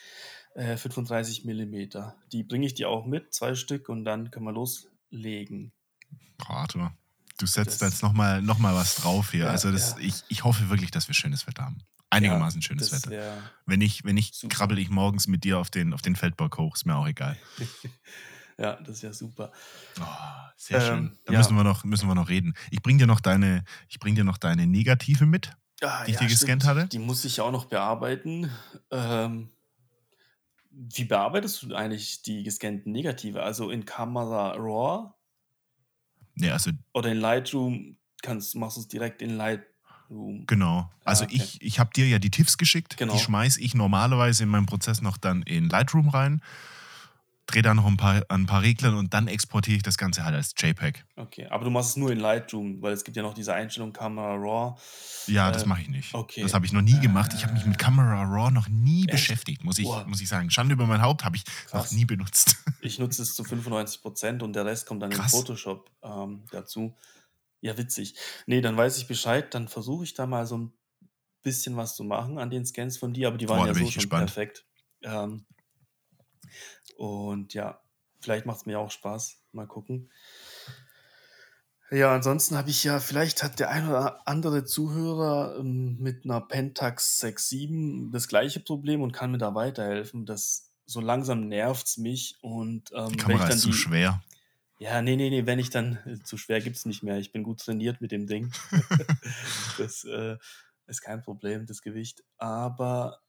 35 0.54 1.46
äh, 1.46 1.54
mm. 1.54 1.88
Die 2.32 2.42
bringe 2.42 2.66
ich 2.66 2.74
dir 2.74 2.88
auch 2.88 3.06
mit, 3.06 3.32
zwei 3.32 3.54
Stück, 3.54 3.88
und 3.88 4.04
dann 4.04 4.30
können 4.30 4.46
wir 4.46 4.52
loslegen. 4.52 5.72
Arthur, 6.38 6.92
du 7.38 7.46
setzt 7.46 7.82
das, 7.82 7.92
jetzt 7.92 8.02
nochmal 8.02 8.42
noch 8.42 8.58
mal 8.58 8.74
was 8.74 8.96
drauf 8.96 9.30
hier. 9.30 9.46
Ja, 9.46 9.50
also 9.50 9.70
das, 9.70 9.92
ja. 9.92 9.98
ich, 10.00 10.22
ich 10.28 10.44
hoffe 10.44 10.68
wirklich, 10.70 10.90
dass 10.90 11.08
wir 11.08 11.14
schönes 11.14 11.46
Wetter 11.46 11.64
haben. 11.64 11.78
Einigermaßen 12.10 12.60
ja, 12.60 12.66
schönes 12.66 12.92
Wetter. 12.92 13.38
Wenn 13.64 13.80
ich, 13.80 14.04
wenn 14.04 14.18
ich 14.18 14.46
krabbel 14.50 14.78
ich 14.78 14.90
morgens 14.90 15.28
mit 15.28 15.44
dir 15.44 15.58
auf 15.58 15.70
den, 15.70 15.94
auf 15.94 16.02
den 16.02 16.14
Feldberg 16.14 16.58
hoch, 16.58 16.74
ist 16.74 16.84
mir 16.84 16.94
auch 16.94 17.06
egal. 17.06 17.38
ja, 18.58 18.74
das 18.74 18.96
ist 18.96 19.02
ja 19.02 19.12
super. 19.14 19.50
Oh, 19.98 20.04
sehr 20.56 20.78
ähm, 20.78 20.86
schön. 20.86 21.18
Da 21.24 21.32
müssen, 21.32 21.56
wir 21.56 21.64
noch, 21.64 21.84
müssen 21.84 22.08
wir 22.08 22.14
noch 22.14 22.28
reden. 22.28 22.52
Ich 22.70 22.82
bringe 22.82 22.98
dir 22.98 23.06
noch 23.06 23.20
deine, 23.20 23.64
ich 23.88 23.98
bring 23.98 24.14
dir 24.14 24.24
noch 24.24 24.36
deine 24.36 24.66
Negative 24.66 25.24
mit, 25.24 25.52
ah, 25.80 26.04
die 26.04 26.10
ich 26.10 26.18
dir 26.18 26.28
gescannt 26.28 26.66
hatte. 26.66 26.86
Die 26.88 26.98
muss 26.98 27.24
ich 27.24 27.40
auch 27.40 27.50
noch 27.50 27.64
bearbeiten. 27.64 28.50
Ähm, 28.90 29.48
wie 30.72 31.04
bearbeitest 31.04 31.62
du 31.62 31.74
eigentlich 31.74 32.22
die 32.22 32.42
gescannten 32.42 32.92
Negative? 32.92 33.42
Also 33.42 33.70
in 33.70 33.84
Camera 33.84 34.52
Raw? 34.52 35.12
Ja, 36.36 36.54
also. 36.54 36.70
Oder 36.94 37.12
in 37.12 37.18
Lightroom 37.18 37.96
kannst, 38.22 38.54
machst 38.56 38.76
du 38.76 38.80
es 38.80 38.88
direkt 38.88 39.22
in 39.22 39.36
Lightroom. 39.36 40.46
Genau. 40.46 40.90
Also 41.04 41.24
ah, 41.24 41.26
okay. 41.26 41.36
ich, 41.36 41.60
ich 41.60 41.78
habe 41.78 41.90
dir 41.94 42.08
ja 42.08 42.18
die 42.18 42.30
TIFFs 42.30 42.56
geschickt. 42.56 42.96
Genau. 42.96 43.12
Die 43.12 43.18
schmeiße 43.18 43.60
ich 43.60 43.74
normalerweise 43.74 44.44
in 44.44 44.48
meinem 44.48 44.66
Prozess 44.66 45.02
noch 45.02 45.16
dann 45.16 45.42
in 45.42 45.68
Lightroom 45.68 46.08
rein 46.08 46.42
drehe 47.52 47.62
da 47.62 47.74
noch 47.74 47.86
ein 47.86 47.96
paar, 47.96 48.24
ein 48.28 48.46
paar 48.46 48.62
Reglern 48.62 48.94
und 48.94 49.14
dann 49.14 49.28
exportiere 49.28 49.76
ich 49.76 49.82
das 49.82 49.98
Ganze 49.98 50.24
halt 50.24 50.34
als 50.34 50.54
JPEG. 50.56 51.04
Okay, 51.16 51.46
aber 51.46 51.64
du 51.64 51.70
machst 51.70 51.90
es 51.90 51.96
nur 51.96 52.10
in 52.10 52.18
Lightroom, 52.18 52.80
weil 52.80 52.92
es 52.92 53.04
gibt 53.04 53.16
ja 53.16 53.22
noch 53.22 53.34
diese 53.34 53.54
Einstellung 53.54 53.92
Camera 53.92 54.34
Raw. 54.34 54.80
Ja, 55.26 55.50
äh, 55.50 55.52
das 55.52 55.66
mache 55.66 55.82
ich 55.82 55.88
nicht. 55.88 56.14
Okay. 56.14 56.42
Das 56.42 56.54
habe 56.54 56.66
ich 56.66 56.72
noch 56.72 56.82
nie 56.82 56.98
gemacht. 57.00 57.32
Ich 57.34 57.44
habe 57.44 57.52
mich 57.52 57.64
mit 57.66 57.78
Camera 57.78 58.22
Raw 58.22 58.50
noch 58.50 58.68
nie 58.68 59.02
Echt? 59.02 59.12
beschäftigt, 59.12 59.64
muss 59.64 59.78
ich, 59.78 59.88
muss 60.06 60.20
ich 60.20 60.28
sagen. 60.28 60.50
Schande 60.50 60.74
über 60.74 60.86
mein 60.86 61.02
Haupt 61.02 61.24
habe 61.24 61.36
ich 61.36 61.44
Krass. 61.44 61.90
noch 61.90 61.98
nie 61.98 62.04
benutzt. 62.04 62.56
Ich 62.84 62.98
nutze 62.98 63.22
es 63.22 63.36
zu 63.36 63.44
95 63.44 64.02
Prozent 64.02 64.42
und 64.42 64.54
der 64.54 64.64
Rest 64.64 64.86
kommt 64.86 65.02
dann 65.02 65.10
Krass. 65.10 65.32
in 65.32 65.38
Photoshop 65.38 65.88
ähm, 66.02 66.42
dazu. 66.50 66.96
Ja, 67.60 67.78
witzig. 67.78 68.16
Nee, 68.46 68.60
dann 68.60 68.76
weiß 68.76 68.98
ich 68.98 69.06
Bescheid, 69.06 69.54
dann 69.54 69.68
versuche 69.68 70.02
ich 70.02 70.14
da 70.14 70.26
mal 70.26 70.46
so 70.46 70.58
ein 70.58 70.72
bisschen 71.44 71.76
was 71.76 71.94
zu 71.94 72.02
machen 72.02 72.38
an 72.38 72.50
den 72.50 72.66
Scans 72.66 72.98
von 72.98 73.12
dir, 73.12 73.28
aber 73.28 73.38
die 73.38 73.48
waren 73.48 73.58
Boah, 73.58 73.66
ja 73.68 73.74
so 73.74 73.80
schon 73.80 73.92
gespannt. 73.92 74.34
perfekt. 74.34 74.66
Ähm, 75.02 75.44
und 76.96 77.54
ja, 77.54 77.80
vielleicht 78.20 78.46
macht 78.46 78.58
es 78.58 78.66
mir 78.66 78.78
auch 78.78 78.90
Spaß. 78.90 79.38
Mal 79.52 79.66
gucken. 79.66 80.10
Ja, 81.90 82.14
ansonsten 82.14 82.56
habe 82.56 82.70
ich 82.70 82.84
ja, 82.84 83.00
vielleicht 83.00 83.42
hat 83.42 83.58
der 83.58 83.68
ein 83.68 83.86
oder 83.86 84.26
andere 84.26 84.64
Zuhörer 84.64 85.58
ähm, 85.58 85.98
mit 85.98 86.24
einer 86.24 86.40
Pentax 86.40 87.22
6.7 87.22 88.10
das 88.10 88.28
gleiche 88.28 88.60
Problem 88.60 89.02
und 89.02 89.12
kann 89.12 89.30
mir 89.30 89.38
da 89.38 89.54
weiterhelfen. 89.54 90.24
Das 90.24 90.70
so 90.86 91.00
langsam 91.00 91.48
nervt 91.48 91.86
es 91.86 91.98
mich 91.98 92.38
und 92.40 92.90
ähm, 92.94 93.10
die 93.10 93.16
Kamera 93.18 93.46
ist 93.48 93.60
zu 93.60 93.72
schwer. 93.72 94.22
Ja, 94.78 95.02
nee, 95.02 95.16
nee, 95.16 95.30
nee, 95.30 95.46
wenn 95.46 95.58
ich 95.58 95.70
dann, 95.70 95.98
zu 96.24 96.36
schwer 96.36 96.60
gibt 96.60 96.76
es 96.76 96.86
nicht 96.86 97.02
mehr. 97.02 97.18
Ich 97.18 97.30
bin 97.30 97.42
gut 97.42 97.60
trainiert 97.60 98.00
mit 98.00 98.10
dem 98.10 98.26
Ding. 98.26 98.52
das 99.78 100.04
äh, 100.04 100.38
ist 100.86 101.02
kein 101.02 101.22
Problem, 101.22 101.66
das 101.66 101.82
Gewicht. 101.82 102.24
Aber 102.38 103.20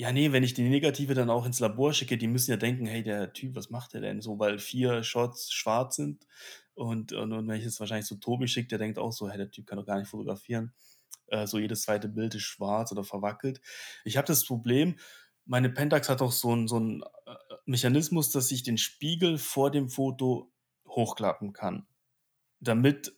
ja, 0.00 0.12
nee, 0.12 0.32
wenn 0.32 0.42
ich 0.42 0.54
die 0.54 0.66
Negative 0.66 1.12
dann 1.12 1.28
auch 1.28 1.44
ins 1.44 1.60
Labor 1.60 1.92
schicke, 1.92 2.16
die 2.16 2.26
müssen 2.26 2.50
ja 2.50 2.56
denken, 2.56 2.86
hey, 2.86 3.02
der 3.02 3.34
Typ, 3.34 3.54
was 3.54 3.68
macht 3.68 3.92
der 3.92 4.00
denn 4.00 4.22
so, 4.22 4.38
weil 4.38 4.58
vier 4.58 5.02
Shots 5.02 5.52
schwarz 5.52 5.96
sind 5.96 6.26
und, 6.72 7.12
und, 7.12 7.34
und 7.34 7.46
wenn 7.46 7.60
ich 7.60 7.66
es 7.66 7.78
wahrscheinlich 7.80 8.06
so 8.06 8.14
Tobi 8.14 8.48
schicke, 8.48 8.68
der 8.68 8.78
denkt 8.78 8.98
auch 8.98 9.12
so, 9.12 9.28
hey, 9.28 9.36
der 9.36 9.50
Typ 9.50 9.66
kann 9.66 9.76
doch 9.76 9.84
gar 9.84 9.98
nicht 9.98 10.08
fotografieren. 10.08 10.72
Äh, 11.26 11.46
so 11.46 11.58
jedes 11.58 11.82
zweite 11.82 12.08
Bild 12.08 12.34
ist 12.34 12.44
schwarz 12.44 12.90
oder 12.92 13.04
verwackelt. 13.04 13.60
Ich 14.06 14.16
habe 14.16 14.26
das 14.26 14.46
Problem, 14.46 14.98
meine 15.44 15.68
Pentax 15.68 16.08
hat 16.08 16.22
auch 16.22 16.32
so 16.32 16.50
einen 16.52 16.66
so 16.66 16.80
äh, 16.80 17.00
Mechanismus, 17.66 18.30
dass 18.30 18.50
ich 18.52 18.62
den 18.62 18.78
Spiegel 18.78 19.36
vor 19.36 19.70
dem 19.70 19.90
Foto 19.90 20.50
hochklappen 20.88 21.52
kann, 21.52 21.86
damit 22.58 23.14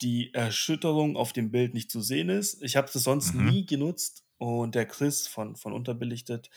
die 0.00 0.32
Erschütterung 0.32 1.14
auf 1.18 1.34
dem 1.34 1.50
Bild 1.50 1.74
nicht 1.74 1.90
zu 1.90 2.00
sehen 2.00 2.30
ist. 2.30 2.62
Ich 2.62 2.76
habe 2.76 2.88
das 2.90 3.04
sonst 3.04 3.34
mhm. 3.34 3.50
nie 3.50 3.66
genutzt, 3.66 4.24
und 4.42 4.74
der 4.74 4.86
Chris 4.86 5.28
von, 5.28 5.54
von 5.54 5.72
Unterbelichtet, 5.72 6.50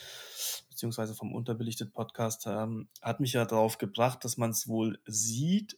beziehungsweise 0.70 1.14
vom 1.14 1.36
Unterbelichtet 1.36 1.94
Podcast, 1.94 2.48
ähm, 2.48 2.88
hat 3.00 3.20
mich 3.20 3.34
ja 3.34 3.46
darauf 3.46 3.78
gebracht, 3.78 4.26
dass 4.26 4.38
man 4.38 4.50
es 4.50 4.68
wohl 4.68 5.00
sieht. 5.06 5.78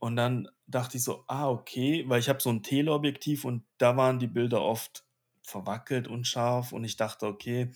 Und 0.00 0.16
dann 0.16 0.48
dachte 0.66 0.96
ich 0.96 1.04
so, 1.04 1.22
ah, 1.28 1.48
okay, 1.48 2.04
weil 2.08 2.18
ich 2.18 2.28
habe 2.28 2.40
so 2.40 2.50
ein 2.50 2.64
Teleobjektiv 2.64 3.44
und 3.44 3.64
da 3.78 3.96
waren 3.96 4.18
die 4.18 4.26
Bilder 4.26 4.62
oft 4.62 5.04
verwackelt, 5.42 6.08
unscharf. 6.08 6.72
Und 6.72 6.82
ich 6.82 6.96
dachte, 6.96 7.26
okay, 7.26 7.70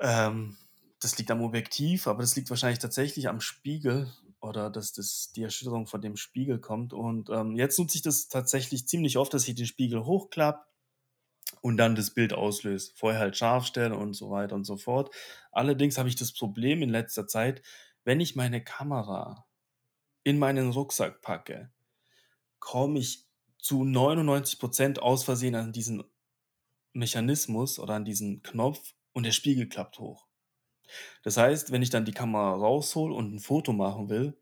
ähm, 0.00 0.56
das 0.98 1.16
liegt 1.16 1.30
am 1.30 1.42
Objektiv, 1.42 2.08
aber 2.08 2.22
das 2.22 2.34
liegt 2.34 2.50
wahrscheinlich 2.50 2.80
tatsächlich 2.80 3.28
am 3.28 3.40
Spiegel 3.40 4.12
oder 4.40 4.68
dass 4.68 4.92
das, 4.92 5.30
die 5.30 5.44
Erschütterung 5.44 5.86
von 5.86 6.02
dem 6.02 6.16
Spiegel 6.16 6.58
kommt. 6.58 6.92
Und 6.92 7.30
ähm, 7.30 7.54
jetzt 7.54 7.78
nutze 7.78 7.96
ich 7.96 8.02
das 8.02 8.26
tatsächlich 8.26 8.88
ziemlich 8.88 9.16
oft, 9.16 9.32
dass 9.32 9.46
ich 9.46 9.54
den 9.54 9.66
Spiegel 9.66 10.04
hochklappe 10.04 10.73
und 11.64 11.78
dann 11.78 11.94
das 11.94 12.10
Bild 12.10 12.34
auslöst. 12.34 12.92
Vorher 12.94 13.20
halt 13.20 13.38
scharf 13.38 13.64
stellen 13.64 13.94
und 13.94 14.12
so 14.12 14.30
weiter 14.30 14.54
und 14.54 14.64
so 14.64 14.76
fort. 14.76 15.14
Allerdings 15.50 15.96
habe 15.96 16.10
ich 16.10 16.14
das 16.14 16.30
Problem 16.30 16.82
in 16.82 16.90
letzter 16.90 17.26
Zeit, 17.26 17.62
wenn 18.04 18.20
ich 18.20 18.36
meine 18.36 18.62
Kamera 18.62 19.46
in 20.24 20.38
meinen 20.38 20.72
Rucksack 20.72 21.22
packe, 21.22 21.72
komme 22.58 22.98
ich 22.98 23.24
zu 23.56 23.82
99% 23.82 24.98
aus 24.98 25.24
Versehen 25.24 25.54
an 25.54 25.72
diesen 25.72 26.04
Mechanismus 26.92 27.78
oder 27.78 27.94
an 27.94 28.04
diesen 28.04 28.42
Knopf 28.42 28.92
und 29.14 29.24
der 29.24 29.32
Spiegel 29.32 29.66
klappt 29.66 29.98
hoch. 29.98 30.26
Das 31.22 31.38
heißt, 31.38 31.72
wenn 31.72 31.80
ich 31.80 31.88
dann 31.88 32.04
die 32.04 32.12
Kamera 32.12 32.56
raushole 32.56 33.14
und 33.14 33.32
ein 33.32 33.40
Foto 33.40 33.72
machen 33.72 34.10
will, 34.10 34.38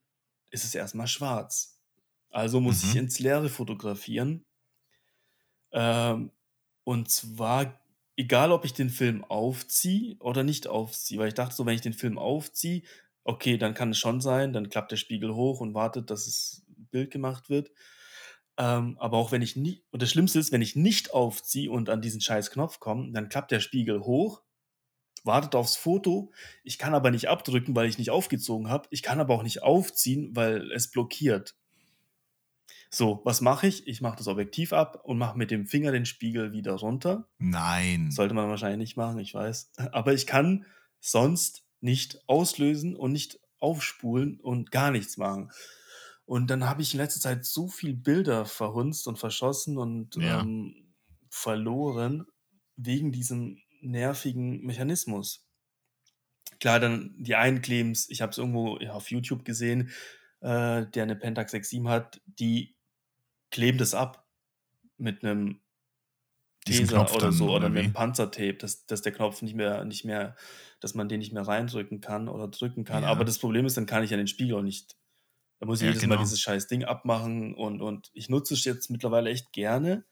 ist 0.50 0.64
es 0.64 0.74
erstmal 0.74 1.06
schwarz. 1.06 1.80
Also 2.30 2.60
muss 2.60 2.82
ich 2.82 2.94
mhm. 2.94 3.02
ins 3.02 3.20
Leere 3.20 3.48
fotografieren. 3.48 4.44
Ähm, 5.70 6.32
und 6.84 7.10
zwar 7.10 7.80
egal, 8.16 8.52
ob 8.52 8.64
ich 8.64 8.74
den 8.74 8.90
Film 8.90 9.24
aufziehe 9.24 10.16
oder 10.20 10.42
nicht 10.44 10.66
aufziehe, 10.66 11.18
weil 11.18 11.28
ich 11.28 11.34
dachte 11.34 11.54
so, 11.54 11.66
wenn 11.66 11.74
ich 11.74 11.80
den 11.80 11.94
Film 11.94 12.18
aufziehe, 12.18 12.82
okay, 13.24 13.56
dann 13.56 13.74
kann 13.74 13.90
es 13.90 13.98
schon 13.98 14.20
sein, 14.20 14.52
dann 14.52 14.68
klappt 14.68 14.92
der 14.92 14.96
Spiegel 14.96 15.34
hoch 15.34 15.60
und 15.60 15.74
wartet, 15.74 16.10
dass 16.10 16.26
es 16.26 16.64
Bild 16.90 17.10
gemacht 17.10 17.48
wird. 17.48 17.70
Ähm, 18.58 18.96
aber 18.98 19.16
auch 19.16 19.32
wenn 19.32 19.42
ich 19.42 19.56
nicht, 19.56 19.84
und 19.90 20.02
das 20.02 20.10
Schlimmste 20.10 20.38
ist, 20.38 20.52
wenn 20.52 20.62
ich 20.62 20.76
nicht 20.76 21.14
aufziehe 21.14 21.70
und 21.70 21.88
an 21.88 22.02
diesen 22.02 22.20
scheiß 22.20 22.50
Knopf 22.50 22.80
komme, 22.80 23.12
dann 23.12 23.28
klappt 23.28 23.50
der 23.50 23.60
Spiegel 23.60 24.00
hoch, 24.00 24.42
wartet 25.24 25.54
aufs 25.54 25.76
Foto. 25.76 26.32
Ich 26.64 26.78
kann 26.78 26.94
aber 26.94 27.10
nicht 27.10 27.28
abdrücken, 27.28 27.74
weil 27.74 27.88
ich 27.88 27.98
nicht 27.98 28.10
aufgezogen 28.10 28.68
habe. 28.68 28.88
Ich 28.90 29.02
kann 29.02 29.20
aber 29.20 29.34
auch 29.34 29.42
nicht 29.42 29.62
aufziehen, 29.62 30.34
weil 30.34 30.70
es 30.72 30.90
blockiert. 30.90 31.56
So, 32.94 33.22
was 33.24 33.40
mache 33.40 33.66
ich? 33.66 33.86
Ich 33.86 34.02
mache 34.02 34.18
das 34.18 34.28
Objektiv 34.28 34.74
ab 34.74 35.00
und 35.04 35.16
mache 35.16 35.38
mit 35.38 35.50
dem 35.50 35.66
Finger 35.66 35.92
den 35.92 36.04
Spiegel 36.04 36.52
wieder 36.52 36.74
runter. 36.74 37.26
Nein. 37.38 38.10
Sollte 38.10 38.34
man 38.34 38.50
wahrscheinlich 38.50 38.78
nicht 38.78 38.96
machen, 38.98 39.18
ich 39.18 39.32
weiß. 39.32 39.72
Aber 39.92 40.12
ich 40.12 40.26
kann 40.26 40.66
sonst 41.00 41.64
nicht 41.80 42.22
auslösen 42.28 42.94
und 42.94 43.12
nicht 43.12 43.40
aufspulen 43.58 44.38
und 44.40 44.70
gar 44.70 44.90
nichts 44.90 45.16
machen. 45.16 45.50
Und 46.26 46.50
dann 46.50 46.68
habe 46.68 46.82
ich 46.82 46.92
in 46.92 47.00
letzter 47.00 47.20
Zeit 47.20 47.46
so 47.46 47.66
viele 47.66 47.94
Bilder 47.94 48.44
verhunzt 48.44 49.08
und 49.08 49.18
verschossen 49.18 49.78
und 49.78 50.16
ja. 50.16 50.42
ähm, 50.42 50.92
verloren 51.30 52.26
wegen 52.76 53.10
diesem 53.10 53.58
nervigen 53.80 54.60
Mechanismus. 54.66 55.48
Klar, 56.60 56.78
dann 56.78 57.14
die 57.16 57.36
einen 57.36 57.62
Claims, 57.62 58.10
ich 58.10 58.20
habe 58.20 58.32
es 58.32 58.38
irgendwo 58.38 58.76
auf 58.90 59.10
YouTube 59.10 59.46
gesehen, 59.46 59.88
äh, 60.40 60.86
der 60.86 61.04
eine 61.04 61.16
Pentax 61.16 61.54
6.7 61.54 61.88
hat, 61.88 62.20
die 62.26 62.76
kleben 63.52 63.78
das 63.78 63.94
ab 63.94 64.26
mit 64.96 65.24
einem 65.24 65.60
Taser 66.64 67.14
oder 67.14 67.32
so 67.32 67.44
oder, 67.44 67.54
oder 67.54 67.66
einem 67.66 67.92
Panzertape, 67.92 68.54
dass, 68.54 68.86
dass 68.86 69.02
der 69.02 69.12
Knopf 69.12 69.42
nicht 69.42 69.54
mehr, 69.54 69.84
nicht 69.84 70.04
mehr, 70.04 70.36
dass 70.80 70.94
man 70.94 71.08
den 71.08 71.20
nicht 71.20 71.32
mehr 71.32 71.46
reindrücken 71.46 72.00
kann 72.00 72.28
oder 72.28 72.48
drücken 72.48 72.84
kann. 72.84 73.02
Ja. 73.04 73.08
Aber 73.08 73.24
das 73.24 73.38
Problem 73.38 73.66
ist, 73.66 73.76
dann 73.76 73.86
kann 73.86 74.04
ich 74.04 74.10
ja 74.10 74.16
den 74.16 74.28
Spiegel 74.28 74.56
auch 74.56 74.62
nicht. 74.62 74.96
Da 75.58 75.66
muss 75.66 75.80
ich 75.80 75.84
ja, 75.84 75.90
jedes 75.90 76.02
genau. 76.02 76.16
Mal 76.16 76.22
dieses 76.22 76.40
scheiß 76.40 76.66
Ding 76.66 76.84
abmachen 76.84 77.54
und, 77.54 77.82
und 77.82 78.10
ich 78.14 78.28
nutze 78.28 78.54
es 78.54 78.64
jetzt 78.64 78.90
mittlerweile 78.90 79.30
echt 79.30 79.52
gerne, 79.52 80.04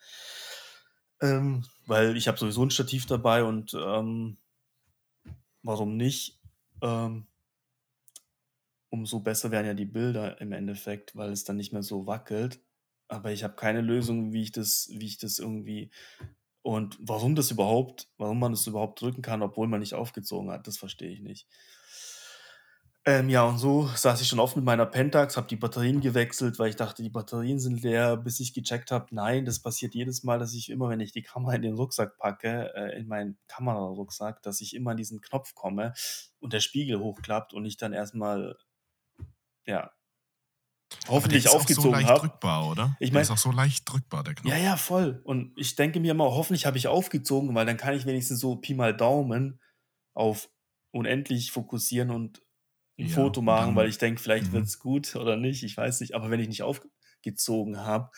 ähm, 1.21 1.65
weil 1.87 2.17
ich 2.17 2.29
habe 2.29 2.39
sowieso 2.39 2.65
ein 2.65 2.71
Stativ 2.71 3.07
dabei 3.07 3.45
und 3.45 3.75
ähm, 3.75 4.37
warum 5.63 5.97
nicht? 5.97 6.39
Ähm, 6.83 7.27
umso 8.91 9.21
besser 9.21 9.51
werden 9.51 9.67
ja 9.67 9.75
die 9.75 9.87
Bilder 9.87 10.41
im 10.41 10.53
Endeffekt, 10.53 11.15
weil 11.17 11.31
es 11.31 11.45
dann 11.45 11.57
nicht 11.57 11.73
mehr 11.73 11.83
so 11.83 12.07
wackelt. 12.07 12.61
Aber 13.11 13.33
ich 13.33 13.45
habe 13.45 13.55
keine 13.55 13.81
Lösung, 13.81 14.33
wie 14.33 14.43
ich 14.43 14.53
das, 14.53 14.89
wie 14.93 15.07
ich 15.07 15.19
das 15.19 15.39
irgendwie 15.39 15.91
und 16.63 16.99
warum 17.01 17.35
das 17.35 17.51
überhaupt, 17.51 18.09
warum 18.19 18.39
man 18.39 18.53
das 18.53 18.67
überhaupt 18.67 19.01
drücken 19.01 19.23
kann, 19.23 19.43
obwohl 19.43 19.67
man 19.67 19.81
nicht 19.81 19.95
aufgezogen 19.95 20.51
hat, 20.51 20.67
das 20.67 20.79
verstehe 20.79 21.11
ich 21.11 21.21
nicht. 21.21 21.47
Ähm, 23.07 23.31
ja, 23.31 23.45
und 23.45 23.57
so 23.57 23.87
saß 23.87 24.21
ich 24.21 24.29
schon 24.29 24.41
oft 24.41 24.57
mit 24.57 24.65
meiner 24.67 24.85
Pentax, 24.85 25.39
habe 25.39 25.47
die 25.49 25.57
Batterien 25.57 26.03
gewechselt, 26.03 26.59
weil 26.59 26.69
ich 26.69 26.77
dachte, 26.77 27.03
die 27.03 27.09
Batterien 27.09 27.59
sind 27.59 27.83
leer, 27.83 28.19
bis 28.19 28.41
ich 28.41 28.53
gecheckt 28.53 28.91
habe, 28.91 29.07
nein, 29.15 29.47
das 29.47 29.61
passiert 29.63 29.95
jedes 29.95 30.23
Mal, 30.23 30.39
dass 30.39 30.53
ich 30.53 30.69
immer, 30.69 30.91
wenn 30.91 31.01
ich 31.01 31.11
die 31.11 31.23
Kamera 31.23 31.55
in 31.55 31.63
den 31.63 31.75
Rucksack 31.77 32.19
packe, 32.19 32.75
äh, 32.75 32.99
in 32.99 33.09
meinen 33.09 33.39
Kamerarucksack, 33.49 34.43
dass 34.43 34.61
ich 34.61 34.77
immer 34.77 34.91
an 34.91 34.99
diesen 34.99 35.23
Knopf 35.23 35.55
komme 35.55 35.95
und 36.41 36.53
der 36.53 36.61
Spiegel 36.61 37.01
hochklappt 37.01 37.55
und 37.55 37.65
ich 37.65 37.79
dann 37.79 37.95
erstmal, 37.95 38.59
ja, 39.65 39.91
hoffentlich 41.09 41.45
der 41.45 41.53
ist 41.53 41.57
aufgezogen 41.57 41.91
auch 41.91 41.95
so 41.95 42.01
leicht 42.01 42.09
habe. 42.09 42.21
drückbar, 42.21 42.69
oder? 42.69 42.97
Ich 43.01 43.11
mein, 43.11 43.15
der 43.15 43.23
ist 43.23 43.31
auch 43.31 43.39
so 43.39 43.53
leicht 43.53 43.91
drückbar, 43.91 44.25
der 44.25 44.35
Knopf. 44.35 44.53
Ja, 44.53 44.59
ja, 44.59 44.77
voll. 44.77 45.21
Und 45.25 45.53
ich 45.57 45.77
denke 45.77 46.01
mir 46.01 46.13
immer, 46.13 46.25
hoffentlich 46.25 46.67
habe 46.67 46.79
ich 46.79 46.89
aufgezogen, 46.89 47.55
weil 47.55 47.67
dann 47.67 47.77
kann 47.77 47.95
ich 47.95 48.07
wenigstens 48.07 48.41
so 48.41 48.57
Pi 48.57 48.75
mal 48.75 48.97
Daumen 48.97 49.61
auf 50.15 50.51
unendlich 50.93 51.53
fokussieren 51.53 52.11
und 52.11 52.43
ein 52.99 53.07
ja, 53.07 53.15
Foto 53.15 53.43
machen, 53.43 53.69
dann, 53.69 53.77
weil 53.77 53.89
ich 53.89 53.99
denke, 53.99 54.21
vielleicht 54.21 54.49
mhm. 54.49 54.53
wird 54.53 54.65
es 54.67 54.79
gut 54.79 55.17
oder 55.17 55.37
nicht, 55.37 55.63
ich 55.63 55.77
weiß 55.77 56.01
nicht. 56.01 56.15
Aber 56.15 56.31
wenn 56.31 56.41
ich 56.41 56.49
nicht 56.49 56.63
aufgezogen 56.63 57.79
habe, 57.79 58.11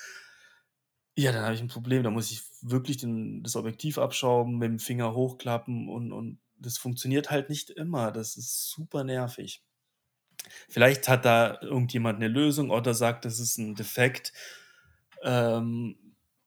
ja, 1.15 1.31
dann 1.31 1.45
habe 1.45 1.55
ich 1.55 1.61
ein 1.61 1.69
Problem. 1.69 2.03
Da 2.03 2.11
muss 2.11 2.31
ich 2.31 2.43
wirklich 2.63 2.97
den, 2.97 3.43
das 3.43 3.57
Objektiv 3.57 3.99
abschrauben, 3.99 4.59
mit 4.59 4.69
dem 4.69 4.79
Finger 4.79 5.15
hochklappen 5.15 5.89
und, 5.89 6.13
und 6.13 6.41
das 6.57 6.79
funktioniert 6.79 7.31
halt 7.31 7.51
nicht 7.51 7.71
immer. 7.71 8.13
Das 8.13 8.37
ist 8.37 8.71
super 8.71 9.05
nervig. 9.05 9.63
Vielleicht 10.69 11.09
hat 11.09 11.25
da 11.25 11.61
irgendjemand 11.63 12.17
eine 12.17 12.29
Lösung 12.29 12.71
oder 12.71 12.95
sagt, 12.95 13.25
das 13.25 13.39
ist 13.39 13.59
ein 13.59 13.75
Defekt. 13.75 14.33
Ähm, 15.23 15.97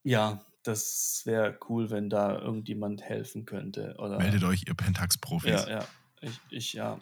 ja, 0.03 0.45
das 0.63 1.21
wäre 1.25 1.57
cool, 1.69 1.89
wenn 1.89 2.09
da 2.09 2.39
irgendjemand 2.39 3.03
helfen 3.03 3.45
könnte. 3.45 3.95
Oder, 3.99 4.17
Meldet 4.17 4.43
euch, 4.43 4.63
ihr 4.67 4.73
Pentax-Profis. 4.73 5.65
Ja, 5.65 5.69
ja. 5.69 5.87
Ich, 6.21 6.39
ich 6.49 6.73
ja. 6.73 6.99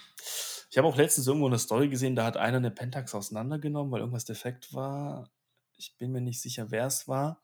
Ich 0.70 0.78
habe 0.78 0.88
auch 0.88 0.98
letztens 0.98 1.28
irgendwo 1.28 1.48
eine 1.48 1.60
Story 1.60 1.88
gesehen, 1.88 2.16
da 2.16 2.26
hat 2.26 2.36
einer 2.36 2.58
eine 2.58 2.72
Pentax 2.72 3.14
auseinandergenommen, 3.14 3.92
weil 3.92 4.00
irgendwas 4.00 4.26
defekt 4.26 4.74
war. 4.74 5.30
Ich 5.78 5.98
bin 5.98 6.12
mir 6.12 6.22
nicht 6.22 6.42
sicher, 6.42 6.72
wer 6.72 6.88
es 6.88 7.08
war. 7.08 7.44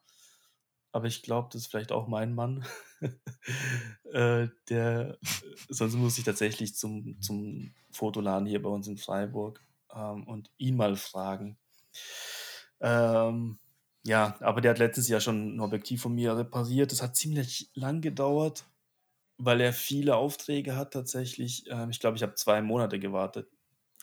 Aber 0.92 1.06
ich 1.06 1.22
glaube, 1.22 1.48
das 1.52 1.62
ist 1.62 1.66
vielleicht 1.68 1.92
auch 1.92 2.08
mein 2.08 2.34
Mann. 2.34 2.64
äh, 4.12 4.48
der, 4.68 5.18
sonst 5.68 5.94
muss 5.94 6.18
ich 6.18 6.24
tatsächlich 6.24 6.74
zum, 6.74 7.20
zum 7.20 7.74
Fotoladen 7.90 8.46
hier 8.46 8.62
bei 8.62 8.70
uns 8.70 8.88
in 8.88 8.98
Freiburg 8.98 9.62
ähm, 9.94 10.26
und 10.26 10.50
ihn 10.58 10.76
mal 10.76 10.96
fragen. 10.96 11.58
Ähm, 12.80 13.58
ja, 14.04 14.36
aber 14.40 14.60
der 14.60 14.72
hat 14.72 14.78
letztes 14.78 15.08
Jahr 15.08 15.20
schon 15.20 15.56
ein 15.56 15.60
Objektiv 15.60 16.02
von 16.02 16.14
mir 16.14 16.36
repariert. 16.36 16.92
Das 16.92 17.02
hat 17.02 17.16
ziemlich 17.16 17.70
lang 17.74 18.00
gedauert, 18.00 18.66
weil 19.38 19.60
er 19.60 19.72
viele 19.72 20.16
Aufträge 20.16 20.76
hat 20.76 20.92
tatsächlich. 20.92 21.64
Ähm, 21.70 21.90
ich 21.90 22.00
glaube, 22.00 22.16
ich 22.16 22.22
habe 22.22 22.34
zwei 22.34 22.62
Monate 22.62 22.98
gewartet. 22.98 23.48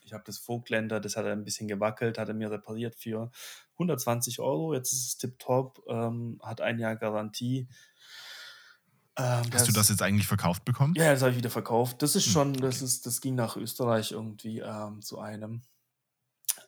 Ich 0.08 0.14
habe 0.14 0.24
das 0.26 0.38
Vogtländer, 0.38 1.02
das 1.02 1.18
hat 1.18 1.26
er 1.26 1.34
ein 1.34 1.44
bisschen 1.44 1.68
gewackelt, 1.68 2.18
hat 2.18 2.30
er 2.30 2.34
mir 2.34 2.50
repariert 2.50 2.96
für 2.96 3.30
120 3.74 4.40
Euro. 4.40 4.74
Jetzt 4.74 4.94
ist 4.94 5.06
es 5.06 5.18
tipptopp, 5.18 5.84
ähm, 5.90 6.40
hat 6.42 6.62
ein 6.62 6.80
Jahr 6.80 6.96
Garantie. 6.96 7.68
Ähm, 9.18 9.26
Hast 9.26 9.54
das, 9.54 9.66
du 9.66 9.74
das 9.74 9.90
jetzt 9.90 10.02
eigentlich 10.02 10.28
verkauft 10.28 10.64
bekommen? 10.64 10.94
Ja, 10.96 11.12
das 11.12 11.22
habe 11.22 11.32
ich 11.32 11.38
wieder 11.38 11.50
verkauft. 11.50 12.02
Das 12.02 12.16
ist 12.16 12.26
hm, 12.28 12.32
schon, 12.32 12.50
okay. 12.52 12.62
das 12.62 12.82
ist, 12.82 13.06
das 13.06 13.20
ging 13.20 13.36
nach 13.36 13.58
Österreich 13.58 14.14
irgendwie 14.14 14.60
ähm, 14.60 15.02
zu 15.02 15.20
einem. 15.20 15.64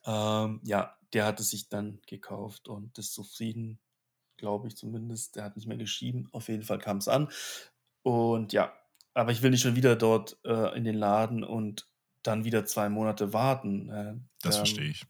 Ähm, 0.06 0.60
ja, 0.64 0.98
der 1.14 1.26
hat 1.26 1.40
es 1.40 1.52
sich 1.52 1.70
dann 1.70 2.02
gekauft 2.08 2.68
und 2.68 2.98
ist 2.98 3.14
zufrieden, 3.14 3.80
glaube 4.36 4.68
ich 4.68 4.76
zumindest. 4.76 5.38
Der 5.38 5.46
hat 5.46 5.56
nicht 5.56 5.68
mehr 5.68 5.78
geschrieben. 5.78 6.28
Auf 6.34 6.50
jeden 6.50 6.64
Fall 6.64 6.80
kam 6.80 6.98
es 6.98 7.08
an. 7.08 7.30
Und 8.02 8.52
ja, 8.52 8.74
aber 9.14 9.32
ich 9.32 9.42
will 9.42 9.52
nicht 9.52 9.62
schon 9.62 9.78
wieder 9.78 9.96
dort 9.96 10.38
äh, 10.44 10.76
in 10.78 10.84
den 10.84 10.96
Laden 10.96 11.46
und 11.46 11.89
dann 12.24 12.44
wieder 12.44 12.66
zwei 12.66 12.90
Monate 12.90 13.34
warten. 13.34 13.90
Äh, 13.90 14.16
das 14.42 14.56
ähm, 14.56 14.60
verstehe 14.60 14.90
ich. 14.90 15.06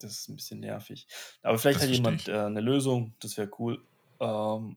Das 0.00 0.12
ist 0.12 0.28
ein 0.28 0.36
bisschen 0.36 0.60
nervig. 0.60 1.06
Aber 1.42 1.58
vielleicht 1.58 1.80
das 1.80 1.88
hat 1.88 1.94
jemand 1.94 2.28
äh, 2.28 2.38
eine 2.38 2.60
Lösung, 2.60 3.14
das 3.20 3.36
wäre 3.36 3.50
cool. 3.58 3.82
Ähm, 4.20 4.76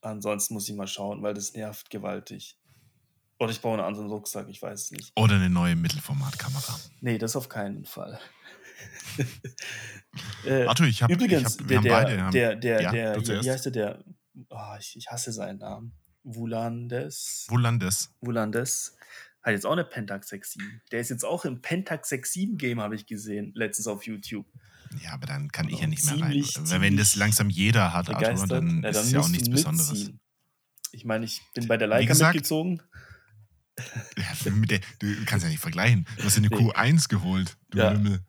ansonsten 0.00 0.54
muss 0.54 0.68
ich 0.68 0.74
mal 0.74 0.86
schauen, 0.86 1.22
weil 1.22 1.34
das 1.34 1.54
nervt 1.54 1.90
gewaltig. 1.90 2.56
Oder 3.38 3.50
ich 3.50 3.60
baue 3.60 3.74
einen 3.74 3.82
anderen 3.82 4.08
Rucksack, 4.08 4.48
ich 4.48 4.62
weiß 4.62 4.84
es 4.84 4.90
nicht. 4.92 5.12
Oder 5.16 5.34
eine 5.34 5.50
neue 5.50 5.74
Mittelformatkamera. 5.74 6.78
Nee, 7.00 7.18
das 7.18 7.34
auf 7.34 7.48
keinen 7.48 7.84
Fall. 7.84 8.20
äh, 10.46 10.66
Arthur, 10.66 10.86
ich 10.86 11.02
habe 11.02 11.12
übrigens, 11.12 11.56
ich 11.56 11.60
hab, 11.60 11.68
wir 11.68 11.80
der, 11.80 11.96
haben 11.96 12.04
beide. 12.04 12.30
Der, 12.30 12.56
der, 12.56 12.82
ja, 12.82 12.90
der, 12.92 13.20
der 13.20 13.42
wie 13.42 13.50
heißt 13.50 13.64
der? 13.66 13.72
der 13.72 14.04
oh, 14.48 14.76
ich, 14.78 14.96
ich 14.96 15.08
hasse 15.10 15.32
seinen 15.32 15.58
Namen. 15.58 15.92
Wulandes. 16.22 17.46
Wulandes. 17.48 18.14
Wulandes. 18.20 18.96
Hat 19.42 19.52
jetzt 19.52 19.66
auch 19.66 19.72
eine 19.72 19.84
Pentax 19.84 20.30
6.7. 20.30 20.62
Der 20.92 21.00
ist 21.00 21.10
jetzt 21.10 21.24
auch 21.24 21.44
im 21.44 21.60
Pentax 21.60 22.10
6.7 22.12 22.56
Game, 22.56 22.80
habe 22.80 22.94
ich 22.94 23.06
gesehen, 23.06 23.52
letztens 23.54 23.88
auf 23.88 24.06
YouTube. 24.06 24.46
Ja, 25.02 25.12
aber 25.12 25.26
dann 25.26 25.50
kann 25.50 25.68
ich 25.68 25.80
ja 25.80 25.86
nicht 25.86 26.04
mehr 26.04 26.20
rein. 26.20 26.44
Wenn 26.80 26.96
das 26.96 27.16
langsam 27.16 27.50
jeder 27.50 27.92
hat, 27.92 28.10
Arthur, 28.10 28.46
dann, 28.46 28.82
ja, 28.82 28.82
dann 28.82 28.84
ist 28.84 28.96
es 28.96 29.10
ja 29.12 29.20
auch 29.20 29.28
nichts 29.28 29.50
Besonderes. 29.50 30.12
Ich 30.92 31.04
meine, 31.04 31.24
ich 31.24 31.40
bin 31.54 31.66
bei 31.66 31.76
der 31.76 31.88
Leica 31.88 32.08
gesagt, 32.08 32.34
mitgezogen. 32.34 32.82
Ja, 34.16 34.24
der, 34.44 34.80
du 34.98 35.24
kannst 35.24 35.44
ja 35.44 35.50
nicht 35.50 35.60
vergleichen. 35.60 36.06
Du 36.18 36.24
hast 36.24 36.36
eine 36.36 36.48
nee. 36.48 36.56
Q1 36.56 37.08
geholt, 37.08 37.56
du 37.70 37.78
ja. 37.78 37.90
Lümmel. 37.90 38.20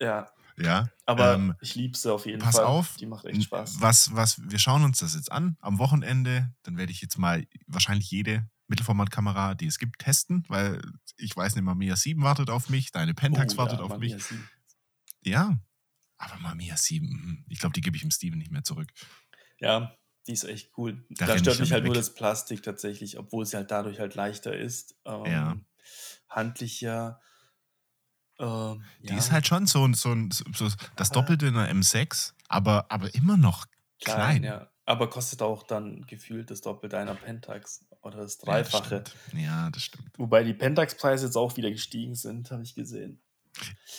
Ja. 0.00 0.30
Ja. 0.56 0.88
Aber 1.04 1.34
ähm, 1.34 1.54
ich 1.60 1.74
liebe 1.74 1.96
sie 1.96 2.12
auf 2.12 2.26
jeden 2.26 2.40
pass 2.40 2.56
Fall. 2.56 2.64
Pass 2.64 2.70
auf. 2.70 2.96
Die 2.96 3.06
macht 3.06 3.24
echt 3.24 3.42
Spaß. 3.42 3.80
Was, 3.80 4.14
was, 4.14 4.40
wir 4.40 4.58
schauen 4.58 4.84
uns 4.84 4.98
das 4.98 5.14
jetzt 5.14 5.32
an 5.32 5.56
am 5.60 5.78
Wochenende. 5.78 6.54
Dann 6.62 6.76
werde 6.76 6.92
ich 6.92 7.00
jetzt 7.00 7.18
mal 7.18 7.44
wahrscheinlich 7.66 8.10
jede 8.10 8.48
Mittelformatkamera, 8.68 9.54
die 9.54 9.66
es 9.66 9.78
gibt, 9.78 9.98
testen, 9.98 10.44
weil 10.48 10.80
ich 11.16 11.36
weiß 11.36 11.54
nicht, 11.54 11.64
Mamiya 11.64 11.96
7 11.96 12.22
wartet 12.22 12.50
auf 12.50 12.68
mich, 12.68 12.92
deine 12.92 13.14
Pentax 13.14 13.54
oh, 13.54 13.58
wartet 13.58 13.78
ja, 13.78 13.84
auf 13.84 13.90
Mamiya 13.90 14.16
mich. 14.16 14.24
7. 14.24 14.48
Ja, 15.22 15.58
aber 16.16 16.38
Mamiya 16.38 16.76
7, 16.76 17.06
hm, 17.06 17.44
ich 17.48 17.58
glaube, 17.58 17.74
die 17.74 17.80
gebe 17.80 17.96
ich 17.96 18.02
dem 18.02 18.10
Steven 18.10 18.38
nicht 18.38 18.50
mehr 18.50 18.64
zurück. 18.64 18.88
Ja, 19.58 19.94
die 20.26 20.32
ist 20.32 20.44
echt 20.44 20.72
cool. 20.78 21.04
Da, 21.10 21.26
da 21.26 21.38
stört 21.38 21.60
mich 21.60 21.72
halt 21.72 21.82
weg. 21.82 21.88
nur 21.88 21.94
das 21.94 22.14
Plastik 22.14 22.62
tatsächlich, 22.62 23.18
obwohl 23.18 23.44
sie 23.44 23.56
halt 23.56 23.70
dadurch 23.70 24.00
halt 24.00 24.14
leichter 24.14 24.56
ist. 24.56 24.96
Ähm, 25.04 25.24
ja. 25.26 25.56
Handlicher. 26.28 27.20
Ähm, 28.38 28.82
die 29.00 29.12
ja. 29.12 29.18
ist 29.18 29.32
halt 29.32 29.46
schon 29.46 29.66
so, 29.66 29.86
so, 29.92 30.16
so 30.30 30.68
das 30.96 31.10
Doppelte 31.10 31.46
in 31.46 31.54
der 31.54 31.70
M6, 31.72 32.32
aber, 32.48 32.90
aber 32.90 33.14
immer 33.14 33.36
noch 33.36 33.66
klein. 34.02 34.16
klein. 34.40 34.44
Ja. 34.44 34.70
Aber 34.86 35.08
kostet 35.08 35.40
auch 35.42 35.62
dann 35.62 36.06
gefühlt 36.06 36.50
das 36.50 36.60
Doppelte 36.60 36.98
einer 36.98 37.14
Pentax 37.14 37.86
oder 38.04 38.18
das 38.18 38.38
Dreifache. 38.38 38.96
Ja, 38.96 39.00
das 39.00 39.40
ja, 39.40 39.70
das 39.70 39.82
stimmt. 39.82 40.10
Wobei 40.18 40.44
die 40.44 40.54
Pentax-Preise 40.54 41.26
jetzt 41.26 41.36
auch 41.36 41.56
wieder 41.56 41.70
gestiegen 41.70 42.14
sind, 42.14 42.50
habe 42.50 42.62
ich 42.62 42.74
gesehen. 42.74 43.20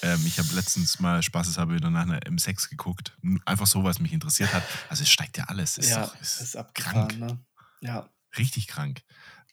Ähm, 0.02 0.22
ich 0.26 0.38
habe 0.38 0.50
letztens 0.54 1.00
mal 1.00 1.24
spaßeshalber 1.24 1.74
wieder 1.74 1.90
nach 1.90 2.04
einer 2.04 2.20
M6 2.20 2.70
geguckt. 2.70 3.18
Einfach 3.46 3.68
so, 3.68 3.84
was 3.84 4.00
mich 4.00 4.14
interessiert 4.14 4.54
hat. 4.54 4.64
Also 4.90 5.04
es 5.04 5.10
steigt 5.10 5.38
ja 5.38 5.46
alles. 5.46 5.78
Es 5.78 5.90
ja, 5.90 6.04
ist, 6.22 6.42
ist, 6.42 6.56
ist 6.56 6.74
krank. 6.74 7.18
Ne? 7.18 7.40
Ja. 7.82 8.10
Richtig 8.38 8.68
krank. 8.68 9.02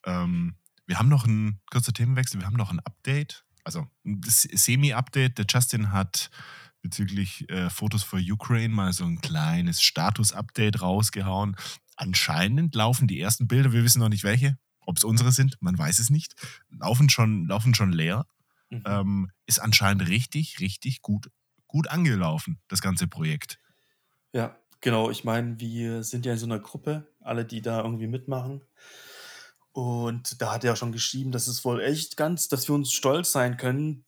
Ähm, 0.04 0.56
wir 0.86 0.98
haben 0.98 1.08
noch 1.08 1.24
ein 1.24 1.60
kurzer 1.70 1.92
Themenwechsel, 1.92 2.40
wir 2.40 2.46
haben 2.46 2.56
noch 2.56 2.70
ein 2.70 2.80
Update. 2.80 3.44
Also 3.64 3.86
ein 4.04 4.20
Semi-Update. 4.24 5.38
Der 5.38 5.46
Justin 5.48 5.92
hat 5.92 6.30
bezüglich 6.82 7.48
äh, 7.48 7.70
Fotos 7.70 8.02
for 8.02 8.20
Ukraine 8.20 8.74
mal 8.74 8.92
so 8.92 9.04
ein 9.04 9.20
kleines 9.20 9.80
Status-Update 9.80 10.82
rausgehauen. 10.82 11.56
Anscheinend 11.96 12.74
laufen 12.74 13.08
die 13.08 13.20
ersten 13.20 13.46
Bilder, 13.48 13.72
wir 13.72 13.84
wissen 13.84 14.00
noch 14.00 14.08
nicht 14.08 14.24
welche, 14.24 14.58
ob 14.80 14.96
es 14.96 15.04
unsere 15.04 15.32
sind, 15.32 15.56
man 15.60 15.78
weiß 15.78 15.98
es 15.98 16.10
nicht, 16.10 16.34
laufen 16.70 17.08
schon, 17.08 17.46
laufen 17.46 17.74
schon 17.74 17.92
leer. 17.92 18.26
Mhm. 18.70 18.82
Ähm, 18.86 19.30
ist 19.46 19.60
anscheinend 19.60 20.08
richtig, 20.08 20.60
richtig 20.60 21.02
gut, 21.02 21.30
gut 21.66 21.88
angelaufen, 21.88 22.60
das 22.68 22.80
ganze 22.80 23.06
Projekt. 23.06 23.58
Ja, 24.32 24.56
genau. 24.80 25.10
Ich 25.10 25.24
meine, 25.24 25.60
wir 25.60 26.02
sind 26.02 26.26
ja 26.26 26.32
in 26.32 26.38
so 26.38 26.46
einer 26.46 26.58
Gruppe, 26.58 27.06
alle, 27.20 27.44
die 27.44 27.62
da 27.62 27.82
irgendwie 27.82 28.06
mitmachen. 28.06 28.62
Und 29.72 30.40
da 30.40 30.52
hat 30.52 30.64
er 30.64 30.76
schon 30.76 30.92
geschrieben, 30.92 31.32
dass 31.32 31.46
es 31.46 31.64
wohl 31.64 31.80
echt 31.80 32.16
ganz, 32.16 32.48
dass 32.48 32.68
wir 32.68 32.74
uns 32.74 32.92
stolz 32.92 33.32
sein 33.32 33.56
können, 33.56 34.04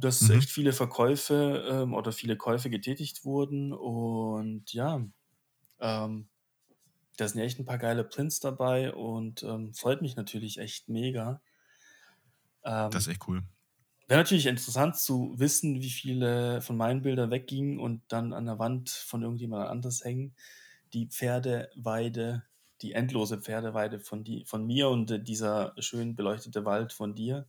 dass 0.00 0.22
mhm. 0.22 0.38
echt 0.38 0.50
viele 0.50 0.72
Verkäufe 0.72 1.64
ähm, 1.68 1.94
oder 1.94 2.12
viele 2.12 2.36
Käufe 2.36 2.70
getätigt 2.70 3.24
wurden. 3.24 3.72
Und 3.72 4.72
ja, 4.72 5.04
ähm, 5.80 6.28
da 7.16 7.28
sind 7.28 7.40
ja 7.40 7.44
echt 7.44 7.58
ein 7.58 7.64
paar 7.66 7.78
geile 7.78 8.04
Prints 8.04 8.40
dabei 8.40 8.94
und 8.94 9.42
ähm, 9.42 9.74
freut 9.74 10.02
mich 10.02 10.16
natürlich 10.16 10.58
echt 10.58 10.88
mega. 10.88 11.40
Ähm, 12.64 12.90
das 12.90 13.06
ist 13.06 13.08
echt 13.08 13.28
cool. 13.28 13.42
Wäre 14.06 14.20
natürlich 14.20 14.46
interessant 14.46 14.96
zu 14.96 15.34
wissen, 15.36 15.82
wie 15.82 15.90
viele 15.90 16.62
von 16.62 16.76
meinen 16.76 17.02
Bildern 17.02 17.30
weggingen 17.30 17.78
und 17.78 18.02
dann 18.08 18.32
an 18.32 18.46
der 18.46 18.58
Wand 18.58 18.88
von 18.88 19.22
irgendjemand 19.22 19.68
anders 19.68 20.02
hängen. 20.02 20.34
Die 20.94 21.08
Pferdeweide, 21.08 22.44
die 22.80 22.92
endlose 22.92 23.38
Pferdeweide 23.38 24.00
von, 24.00 24.24
die, 24.24 24.44
von 24.46 24.64
mir 24.64 24.88
und 24.88 25.10
äh, 25.10 25.22
dieser 25.22 25.74
schön 25.78 26.16
beleuchtete 26.16 26.64
Wald 26.64 26.94
von 26.94 27.14
dir. 27.14 27.48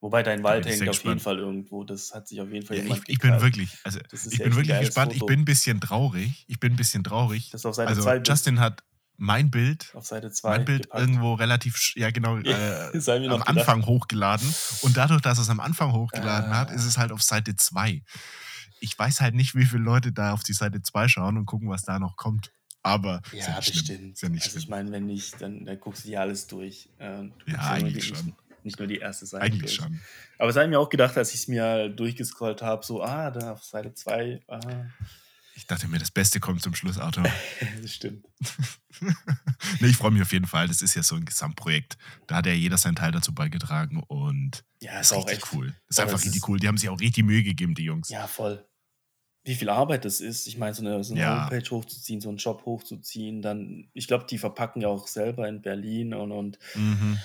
Wobei 0.00 0.22
dein 0.22 0.44
Wald 0.44 0.64
hängt 0.64 0.82
auf 0.82 0.88
gespannt. 0.88 1.04
jeden 1.04 1.20
Fall 1.20 1.38
irgendwo. 1.38 1.82
Das 1.82 2.14
hat 2.14 2.28
sich 2.28 2.40
auf 2.40 2.50
jeden 2.52 2.64
Fall 2.64 2.78
ja, 2.78 2.84
ich, 2.84 3.02
ich 3.08 3.18
bin 3.18 3.40
wirklich, 3.40 3.76
also 3.82 3.98
ich 4.12 4.38
bin 4.38 4.54
wirklich 4.54 4.78
gespannt. 4.78 5.12
Foto. 5.12 5.24
Ich 5.24 5.26
bin 5.26 5.40
ein 5.40 5.44
bisschen 5.44 5.80
traurig. 5.80 6.44
Ich 6.46 6.60
bin 6.60 6.74
ein 6.74 6.76
bisschen 6.76 7.02
traurig. 7.02 7.50
Das 7.50 7.66
auf 7.66 7.74
Seite 7.74 7.88
also 7.88 8.08
Justin 8.12 8.60
hat 8.60 8.84
mein 9.18 9.50
Bild, 9.50 9.90
auf 9.94 10.06
Seite 10.06 10.30
2 10.30 10.48
mein 10.48 10.64
Bild 10.64 10.82
gepackt. 10.84 11.00
irgendwo 11.00 11.34
relativ, 11.34 11.92
ja 11.96 12.10
genau, 12.12 12.38
äh, 12.38 13.28
am 13.28 13.42
Anfang 13.42 13.84
hochgeladen. 13.84 14.48
Und 14.82 14.96
dadurch, 14.96 15.20
dass 15.20 15.38
es 15.38 15.50
am 15.50 15.58
Anfang 15.58 15.92
hochgeladen 15.92 16.52
ah. 16.52 16.58
hat, 16.58 16.70
ist 16.70 16.84
es 16.84 16.96
halt 16.96 17.10
auf 17.10 17.22
Seite 17.22 17.56
2. 17.56 18.02
Ich 18.80 18.96
weiß 18.96 19.20
halt 19.20 19.34
nicht, 19.34 19.56
wie 19.56 19.64
viele 19.64 19.82
Leute 19.82 20.12
da 20.12 20.32
auf 20.32 20.44
die 20.44 20.52
Seite 20.52 20.80
2 20.80 21.08
schauen 21.08 21.36
und 21.36 21.46
gucken, 21.46 21.68
was 21.68 21.82
da 21.82 21.98
noch 21.98 22.16
kommt. 22.16 22.52
Aber 22.84 23.20
ja, 23.32 23.48
ja 23.48 23.56
bestimmt. 23.56 24.14
Ist 24.14 24.22
ja 24.22 24.28
nicht 24.28 24.44
also 24.44 24.58
ich 24.58 24.68
meine, 24.68 24.92
wenn 24.92 25.06
nicht, 25.06 25.42
dann, 25.42 25.64
dann 25.64 25.80
guckst 25.80 26.04
du 26.04 26.10
dir 26.10 26.20
alles 26.20 26.46
durch. 26.46 26.88
Ähm, 27.00 27.32
ja, 27.46 27.58
eigentlich 27.58 28.06
schon. 28.06 28.34
Nicht, 28.64 28.78
nur 28.78 28.88
die 28.88 28.98
erste 28.98 29.26
Seite. 29.26 29.44
Eigentlich 29.44 29.76
durch. 29.76 29.86
schon. 29.86 30.00
Aber 30.38 30.50
es 30.50 30.56
habe 30.56 30.66
ich 30.66 30.70
mir 30.70 30.78
auch 30.78 30.88
gedacht, 30.88 31.16
als 31.16 31.34
ich 31.34 31.40
es 31.40 31.48
mir 31.48 31.88
durchgescrollt 31.88 32.62
habe, 32.62 32.84
so, 32.84 33.02
ah, 33.02 33.30
da 33.30 33.52
auf 33.52 33.64
Seite 33.64 33.94
2, 33.94 34.42
ah. 34.48 34.60
Ich 35.58 35.66
dachte 35.66 35.88
mir, 35.88 35.98
das 35.98 36.12
Beste 36.12 36.38
kommt 36.38 36.62
zum 36.62 36.72
Schluss, 36.76 36.98
Arthur. 36.98 37.24
das 37.82 37.92
stimmt. 37.92 38.24
nee, 39.80 39.88
ich 39.88 39.96
freue 39.96 40.12
mich 40.12 40.22
auf 40.22 40.32
jeden 40.32 40.46
Fall. 40.46 40.68
Das 40.68 40.82
ist 40.82 40.94
ja 40.94 41.02
so 41.02 41.16
ein 41.16 41.24
Gesamtprojekt. 41.24 41.98
Da 42.28 42.36
hat 42.36 42.46
ja 42.46 42.52
jeder 42.52 42.78
seinen 42.78 42.94
Teil 42.94 43.10
dazu 43.10 43.34
beigetragen 43.34 44.00
und 44.06 44.64
ja, 44.80 45.00
ist, 45.00 45.10
ist 45.10 45.18
auch 45.18 45.28
echt 45.28 45.52
cool. 45.52 45.74
Das 45.88 45.96
ist 45.96 46.00
einfach 46.00 46.22
richtig 46.22 46.42
ist, 46.42 46.48
cool. 46.48 46.60
Die 46.60 46.68
haben 46.68 46.78
sich 46.78 46.88
auch 46.88 47.00
richtig 47.00 47.24
Mühe 47.24 47.42
gegeben, 47.42 47.74
die 47.74 47.82
Jungs. 47.82 48.08
Ja, 48.08 48.28
voll. 48.28 48.64
Wie 49.42 49.56
viel 49.56 49.68
Arbeit 49.68 50.04
das 50.04 50.20
ist. 50.20 50.46
Ich 50.46 50.58
meine, 50.58 50.74
so 50.74 50.86
eine, 50.86 51.02
so 51.02 51.12
eine 51.12 51.22
ja. 51.22 51.50
Homepage 51.50 51.70
hochzuziehen, 51.70 52.20
so 52.20 52.28
einen 52.28 52.38
Shop 52.38 52.64
hochzuziehen, 52.64 53.42
dann, 53.42 53.90
ich 53.94 54.06
glaube, 54.06 54.26
die 54.30 54.38
verpacken 54.38 54.80
ja 54.80 54.86
auch 54.86 55.08
selber 55.08 55.48
in 55.48 55.60
Berlin 55.60 56.14
und, 56.14 56.30
und 56.30 56.58
mhm 56.76 57.18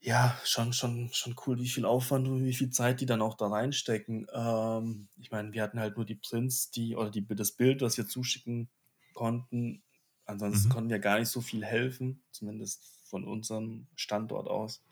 ja, 0.00 0.38
schon, 0.44 0.72
schon, 0.72 1.10
schon 1.12 1.34
cool, 1.46 1.58
wie 1.58 1.68
viel 1.68 1.84
Aufwand 1.84 2.28
und 2.28 2.44
wie 2.44 2.54
viel 2.54 2.70
Zeit 2.70 3.00
die 3.00 3.06
dann 3.06 3.22
auch 3.22 3.36
da 3.36 3.48
reinstecken. 3.48 4.26
Ähm, 4.32 5.08
ich 5.16 5.30
meine, 5.30 5.52
wir 5.52 5.62
hatten 5.62 5.80
halt 5.80 5.96
nur 5.96 6.04
die 6.04 6.14
Prints, 6.14 6.70
die, 6.70 6.94
oder 6.94 7.10
die, 7.10 7.26
das 7.26 7.52
Bild, 7.52 7.82
das 7.82 7.96
wir 7.96 8.06
zuschicken 8.06 8.68
konnten. 9.14 9.82
Ansonsten 10.24 10.68
mhm. 10.68 10.72
konnten 10.72 10.90
wir 10.90 10.98
gar 10.98 11.18
nicht 11.18 11.30
so 11.30 11.40
viel 11.40 11.64
helfen, 11.64 12.22
zumindest 12.30 12.84
von 13.04 13.24
unserem 13.24 13.86
Standort 13.96 14.46
aus. 14.46 14.82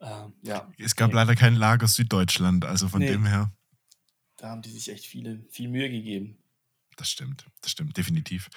Ähm, 0.00 0.34
ja. 0.42 0.70
Es 0.78 0.96
gab 0.96 1.10
nee. 1.10 1.16
leider 1.16 1.34
kein 1.34 1.54
Lager 1.54 1.88
Süddeutschland, 1.88 2.64
also 2.64 2.88
von 2.88 3.00
nee. 3.00 3.08
dem 3.08 3.24
her. 3.24 3.52
Da 4.36 4.50
haben 4.50 4.60
die 4.60 4.70
sich 4.70 4.90
echt 4.90 5.06
viele, 5.06 5.42
viel 5.48 5.68
Mühe 5.68 5.88
gegeben. 5.88 6.36
Das 6.96 7.08
stimmt, 7.10 7.46
das 7.62 7.70
stimmt, 7.70 7.96
definitiv. 7.96 8.50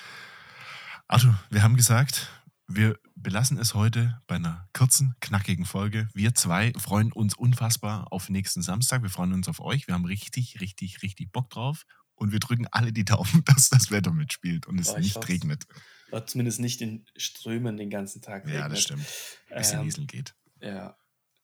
Arthur, 1.07 1.39
wir 1.49 1.63
haben 1.63 1.75
gesagt, 1.75 2.29
wir 2.71 2.99
belassen 3.15 3.57
es 3.57 3.73
heute 3.73 4.21
bei 4.27 4.35
einer 4.35 4.69
kurzen, 4.73 5.15
knackigen 5.21 5.65
Folge. 5.65 6.07
Wir 6.13 6.35
zwei 6.35 6.71
freuen 6.77 7.11
uns 7.11 7.35
unfassbar 7.35 8.13
auf 8.13 8.29
nächsten 8.29 8.61
Samstag. 8.61 9.01
Wir 9.01 9.09
freuen 9.09 9.33
uns 9.33 9.47
auf 9.47 9.59
euch. 9.59 9.87
Wir 9.87 9.95
haben 9.95 10.05
richtig, 10.05 10.61
richtig, 10.61 11.01
richtig 11.01 11.31
Bock 11.31 11.49
drauf. 11.49 11.85
Und 12.13 12.31
wir 12.31 12.39
drücken 12.39 12.67
alle 12.67 12.93
die 12.93 13.05
Daumen, 13.05 13.43
dass 13.45 13.69
das 13.69 13.89
Wetter 13.89 14.11
mitspielt 14.11 14.67
und 14.67 14.79
es 14.79 14.89
Boah, 14.89 14.99
nicht 14.99 15.27
regnet. 15.27 15.65
Oder 16.11 16.27
zumindest 16.27 16.59
nicht 16.59 16.79
in 16.81 17.05
Strömen 17.17 17.75
den 17.75 17.89
ganzen 17.89 18.21
Tag 18.21 18.45
regnet. 18.45 18.61
Ja, 18.61 18.69
das 18.69 18.81
stimmt. 18.83 19.05
Ein 19.49 19.57
bisschen 19.57 19.79
ähm, 19.79 19.85
Nieseln 19.85 20.07
geht. 20.07 20.35
Ja, 20.61 20.95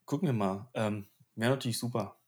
gucken 0.05 0.27
wir 0.27 0.33
mal. 0.33 0.69
Ähm, 0.75 1.07
Wäre 1.33 1.51
natürlich 1.51 1.79
super. 1.79 2.19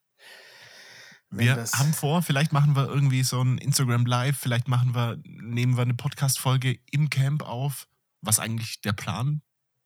wir 1.29 1.55
haben 1.55 1.93
vor, 1.93 2.23
vielleicht 2.23 2.51
machen 2.51 2.75
wir 2.75 2.87
irgendwie 2.87 3.23
so 3.23 3.41
ein 3.41 3.59
Instagram 3.59 4.07
Live, 4.07 4.39
vielleicht 4.39 4.67
machen 4.67 4.95
wir, 4.95 5.21
nehmen 5.23 5.77
wir 5.77 5.83
eine 5.83 5.93
Podcast-Folge 5.93 6.79
im 6.89 7.11
Camp 7.11 7.43
auf 7.43 7.87
was 8.21 8.39
eigentlich 8.39 8.81
der 8.81 8.93
Plan 8.93 9.41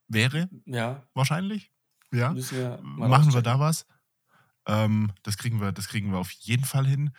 wäre. 0.07 0.49
Ja. 0.65 1.07
Wahrscheinlich. 1.13 1.71
Ja. 2.11 2.35
Wir 2.35 2.79
Machen 2.81 3.33
wir 3.33 3.41
da 3.41 3.59
was. 3.59 3.85
Ähm, 4.67 5.11
das, 5.23 5.37
kriegen 5.37 5.59
wir, 5.59 5.71
das 5.71 5.87
kriegen 5.87 6.11
wir 6.11 6.19
auf 6.19 6.31
jeden 6.31 6.65
Fall 6.65 6.85
hin. 6.85 7.11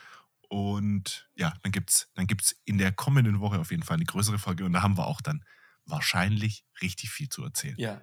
Und 0.49 1.31
ja, 1.35 1.55
dann 1.63 1.73
gibt 1.73 1.91
es 1.91 2.11
dann 2.15 2.27
gibt's 2.27 2.61
in 2.65 2.77
der 2.77 2.93
kommenden 2.93 3.41
Woche 3.41 3.59
auf 3.59 3.71
jeden 3.71 3.83
Fall 3.83 3.97
eine 3.97 4.05
größere 4.05 4.39
Folge 4.39 4.67
und 4.67 4.75
da 4.75 4.83
haben 4.83 4.99
wir 4.99 5.07
auch 5.07 5.23
dann 5.23 5.45
wahrscheinlich 5.87 6.67
richtig 6.83 7.11
viel 7.11 7.31
zu 7.31 7.43
erzählen. 7.43 7.75
Ja, 7.79 8.03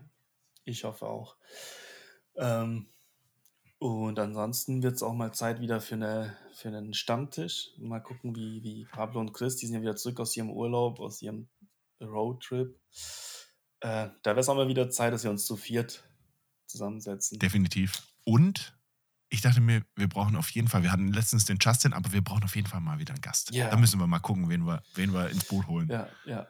ich 0.65 0.83
hoffe 0.83 1.05
auch. 1.05 1.37
Ähm, 2.35 2.87
und 3.77 4.19
ansonsten 4.19 4.83
wird 4.83 4.95
es 4.95 5.03
auch 5.03 5.13
mal 5.13 5.31
Zeit 5.31 5.61
wieder 5.61 5.79
für, 5.79 5.95
eine, 5.95 6.35
für 6.53 6.67
einen 6.67 6.93
Stammtisch. 6.93 7.69
Mal 7.77 8.01
gucken, 8.01 8.35
wie, 8.35 8.61
wie 8.63 8.85
Pablo 8.85 9.21
und 9.21 9.31
Chris, 9.31 9.55
die 9.55 9.67
sind 9.67 9.75
ja 9.75 9.81
wieder 9.81 9.95
zurück 9.95 10.19
aus 10.19 10.35
ihrem 10.35 10.49
Urlaub, 10.49 10.99
aus 10.99 11.21
ihrem 11.21 11.47
Roadtrip. 12.01 12.79
Äh, 13.81 14.09
da 14.23 14.31
wäre 14.31 14.39
es 14.39 14.49
auch 14.49 14.55
mal 14.55 14.67
wieder 14.67 14.89
Zeit, 14.89 15.13
dass 15.13 15.23
wir 15.23 15.31
uns 15.31 15.45
zu 15.45 15.55
viert 15.55 16.03
zusammensetzen. 16.67 17.39
Definitiv. 17.39 18.03
Und 18.25 18.77
ich 19.29 19.41
dachte 19.41 19.61
mir, 19.61 19.83
wir 19.95 20.07
brauchen 20.07 20.35
auf 20.35 20.49
jeden 20.51 20.67
Fall, 20.67 20.83
wir 20.83 20.91
hatten 20.91 21.11
letztens 21.13 21.45
den 21.45 21.57
Justin, 21.61 21.93
aber 21.93 22.11
wir 22.11 22.23
brauchen 22.23 22.43
auf 22.43 22.55
jeden 22.55 22.67
Fall 22.67 22.81
mal 22.81 22.99
wieder 22.99 23.13
einen 23.13 23.21
Gast. 23.21 23.51
Ja. 23.53 23.69
Da 23.69 23.77
müssen 23.77 23.99
wir 23.99 24.07
mal 24.07 24.19
gucken, 24.19 24.49
wen 24.49 24.65
wir, 24.65 24.81
wen 24.95 25.13
wir 25.13 25.29
ins 25.29 25.45
Boot 25.45 25.67
holen. 25.67 25.87
Ja, 25.89 26.09
ja. 26.25 26.47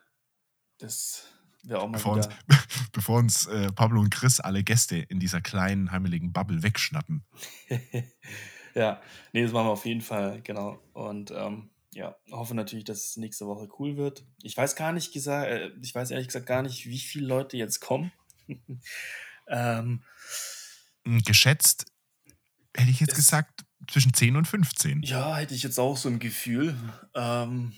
Das 0.77 1.27
wäre 1.63 1.81
auch 1.81 1.87
mal 1.87 1.97
bevor 1.97 2.17
wieder. 2.17 2.29
Uns, 2.47 2.89
bevor 2.93 3.19
uns 3.19 3.45
äh, 3.47 3.71
Pablo 3.71 3.99
und 3.99 4.09
Chris 4.11 4.39
alle 4.39 4.63
Gäste 4.63 4.97
in 4.97 5.19
dieser 5.19 5.41
kleinen, 5.41 5.91
heimeligen 5.91 6.31
Bubble 6.31 6.63
wegschnappen. 6.63 7.25
ja, 8.75 9.01
nee, 9.33 9.43
das 9.43 9.51
machen 9.51 9.67
wir 9.67 9.71
auf 9.71 9.85
jeden 9.85 10.01
Fall, 10.01 10.41
genau. 10.41 10.81
Und 10.93 11.31
ähm, 11.31 11.69
ja, 11.91 12.15
hoffe 12.31 12.55
natürlich, 12.55 12.85
dass 12.85 13.09
es 13.09 13.17
nächste 13.17 13.47
Woche 13.47 13.67
cool 13.79 13.97
wird. 13.97 14.23
Ich 14.43 14.55
weiß 14.55 14.75
gar 14.75 14.91
nicht 14.91 15.11
gesagt, 15.11 15.49
äh, 15.49 15.71
ich 15.81 15.93
weiß 15.93 16.11
ehrlich 16.11 16.27
gesagt 16.27 16.45
gar 16.45 16.61
nicht, 16.61 16.85
wie 16.85 16.99
viele 16.99 17.27
Leute 17.27 17.57
jetzt 17.57 17.79
kommen. 17.79 18.11
ähm, 19.47 20.03
hm, 21.05 21.21
Geschätzt 21.23 21.91
hätte 22.75 22.91
ich 22.91 22.99
jetzt 22.99 23.15
gesagt 23.15 23.65
zwischen 23.89 24.13
10 24.13 24.35
und 24.35 24.45
15. 24.45 25.01
Ja, 25.03 25.37
hätte 25.37 25.55
ich 25.55 25.63
jetzt 25.63 25.79
auch 25.79 25.97
so 25.97 26.09
ein 26.09 26.19
Gefühl. 26.19 26.75
Ähm, 27.15 27.73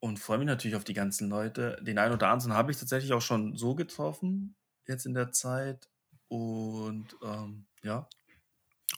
und 0.00 0.18
freue 0.18 0.38
mich 0.38 0.46
natürlich 0.46 0.76
auf 0.76 0.84
die 0.84 0.94
ganzen 0.94 1.28
Leute. 1.28 1.78
Den 1.82 1.98
einen 1.98 2.14
oder 2.14 2.30
anderen 2.30 2.54
habe 2.54 2.70
ich 2.70 2.78
tatsächlich 2.78 3.12
auch 3.12 3.22
schon 3.22 3.56
so 3.56 3.74
getroffen. 3.74 4.56
jetzt 4.86 5.06
in 5.06 5.14
der 5.14 5.32
Zeit. 5.32 5.90
Und 6.28 7.16
ähm, 7.22 7.66
ja. 7.82 8.08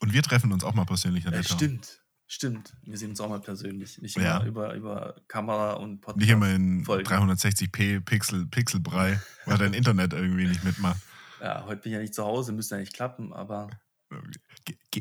Und 0.00 0.12
wir 0.12 0.22
treffen 0.22 0.52
uns 0.52 0.62
auch 0.62 0.74
mal 0.74 0.84
persönlich 0.84 1.26
an 1.26 1.32
der 1.32 1.40
äh, 1.40 1.44
Stimmt, 1.44 2.02
stimmt. 2.30 2.72
Wir 2.82 2.96
sehen 2.96 3.10
uns 3.10 3.20
auch 3.20 3.28
mal 3.28 3.40
persönlich. 3.40 4.00
Nicht 4.00 4.16
immer 4.16 4.24
ja. 4.24 4.44
über, 4.44 4.74
über 4.74 5.16
Kamera 5.26 5.72
und 5.74 6.00
Podcast. 6.00 6.20
Nicht 6.20 6.30
immer 6.30 6.48
in 6.54 6.84
360p 6.84 8.00
Pixel, 8.00 8.46
Pixelbrei, 8.46 9.20
weil 9.46 9.58
dein 9.58 9.74
Internet 9.74 10.12
irgendwie 10.12 10.46
nicht 10.46 10.64
mitmacht. 10.64 11.00
Ja, 11.40 11.64
heute 11.66 11.82
bin 11.82 11.92
ich 11.92 11.96
ja 11.96 12.00
nicht 12.00 12.14
zu 12.14 12.24
Hause, 12.24 12.52
müsste 12.52 12.76
ja 12.76 12.80
nicht 12.80 12.94
klappen, 12.94 13.32
aber. 13.32 13.68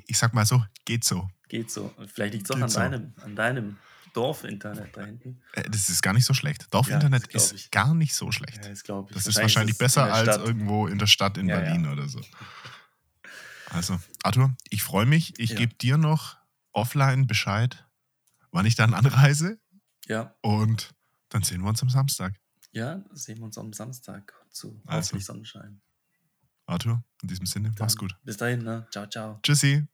Ich 0.08 0.18
sag 0.18 0.34
mal 0.34 0.46
so, 0.46 0.64
geht 0.86 1.04
so. 1.04 1.30
Geht 1.48 1.72
so. 1.72 1.94
Vielleicht 2.14 2.34
liegt 2.34 2.50
es 2.50 2.52
auch 2.56 2.62
an, 2.62 2.70
so. 2.70 2.80
deinem, 2.80 3.14
an 3.24 3.36
deinem 3.36 3.78
Dorfinternet 4.14 4.96
da 4.96 5.04
hinten. 5.04 5.42
Äh, 5.54 5.70
das 5.70 5.90
ist 5.90 6.02
gar 6.02 6.14
nicht 6.14 6.26
so 6.26 6.34
schlecht. 6.34 6.68
Dorfinternet 6.72 7.32
ja, 7.32 7.38
ist 7.38 7.72
gar 7.72 7.94
nicht 7.94 8.14
so 8.14 8.32
schlecht. 8.32 8.64
Ja, 8.64 8.70
das 8.70 8.84
glaube 8.84 9.10
ich. 9.10 9.16
Das 9.16 9.28
ist 9.28 9.38
wahrscheinlich 9.38 9.74
ist 9.74 9.80
besser 9.80 10.12
als 10.12 10.38
irgendwo 10.38 10.88
in 10.88 10.98
der 10.98 11.08
Stadt 11.08 11.38
in 11.38 11.48
ja, 11.48 11.60
Berlin 11.60 11.88
oder 11.88 12.08
so. 12.08 12.22
Also, 13.72 14.00
Arthur, 14.24 14.56
ich 14.70 14.82
freue 14.82 15.06
mich. 15.06 15.40
Ich 15.40 15.56
gebe 15.56 15.76
dir 15.76 15.98
noch 15.98 16.39
offline 16.80 17.28
Bescheid, 17.28 17.88
wann 18.52 18.66
ich 18.66 18.76
dann 18.76 18.94
anreise. 18.94 19.60
Ja. 20.08 20.36
Und 20.42 20.96
dann 21.30 21.44
sehen 21.44 21.62
wir 21.62 21.70
uns 21.70 21.82
am 21.82 21.90
Samstag. 21.90 22.40
Ja, 22.72 23.04
sehen 23.12 23.38
wir 23.38 23.46
uns 23.46 23.58
am 23.58 23.74
Samstag 23.74 24.34
zu 24.50 24.82
also. 24.86 25.18
Sonnenschein. 25.20 25.82
Arthur, 26.66 27.04
in 27.22 27.28
diesem 27.28 27.46
Sinne, 27.46 27.70
dann 27.70 27.78
mach's 27.80 27.96
gut. 27.96 28.16
Bis 28.24 28.38
dahin, 28.38 28.64
ne? 28.64 28.88
Ciao, 28.92 29.08
ciao. 29.08 29.40
Tschüssi. 29.44 29.88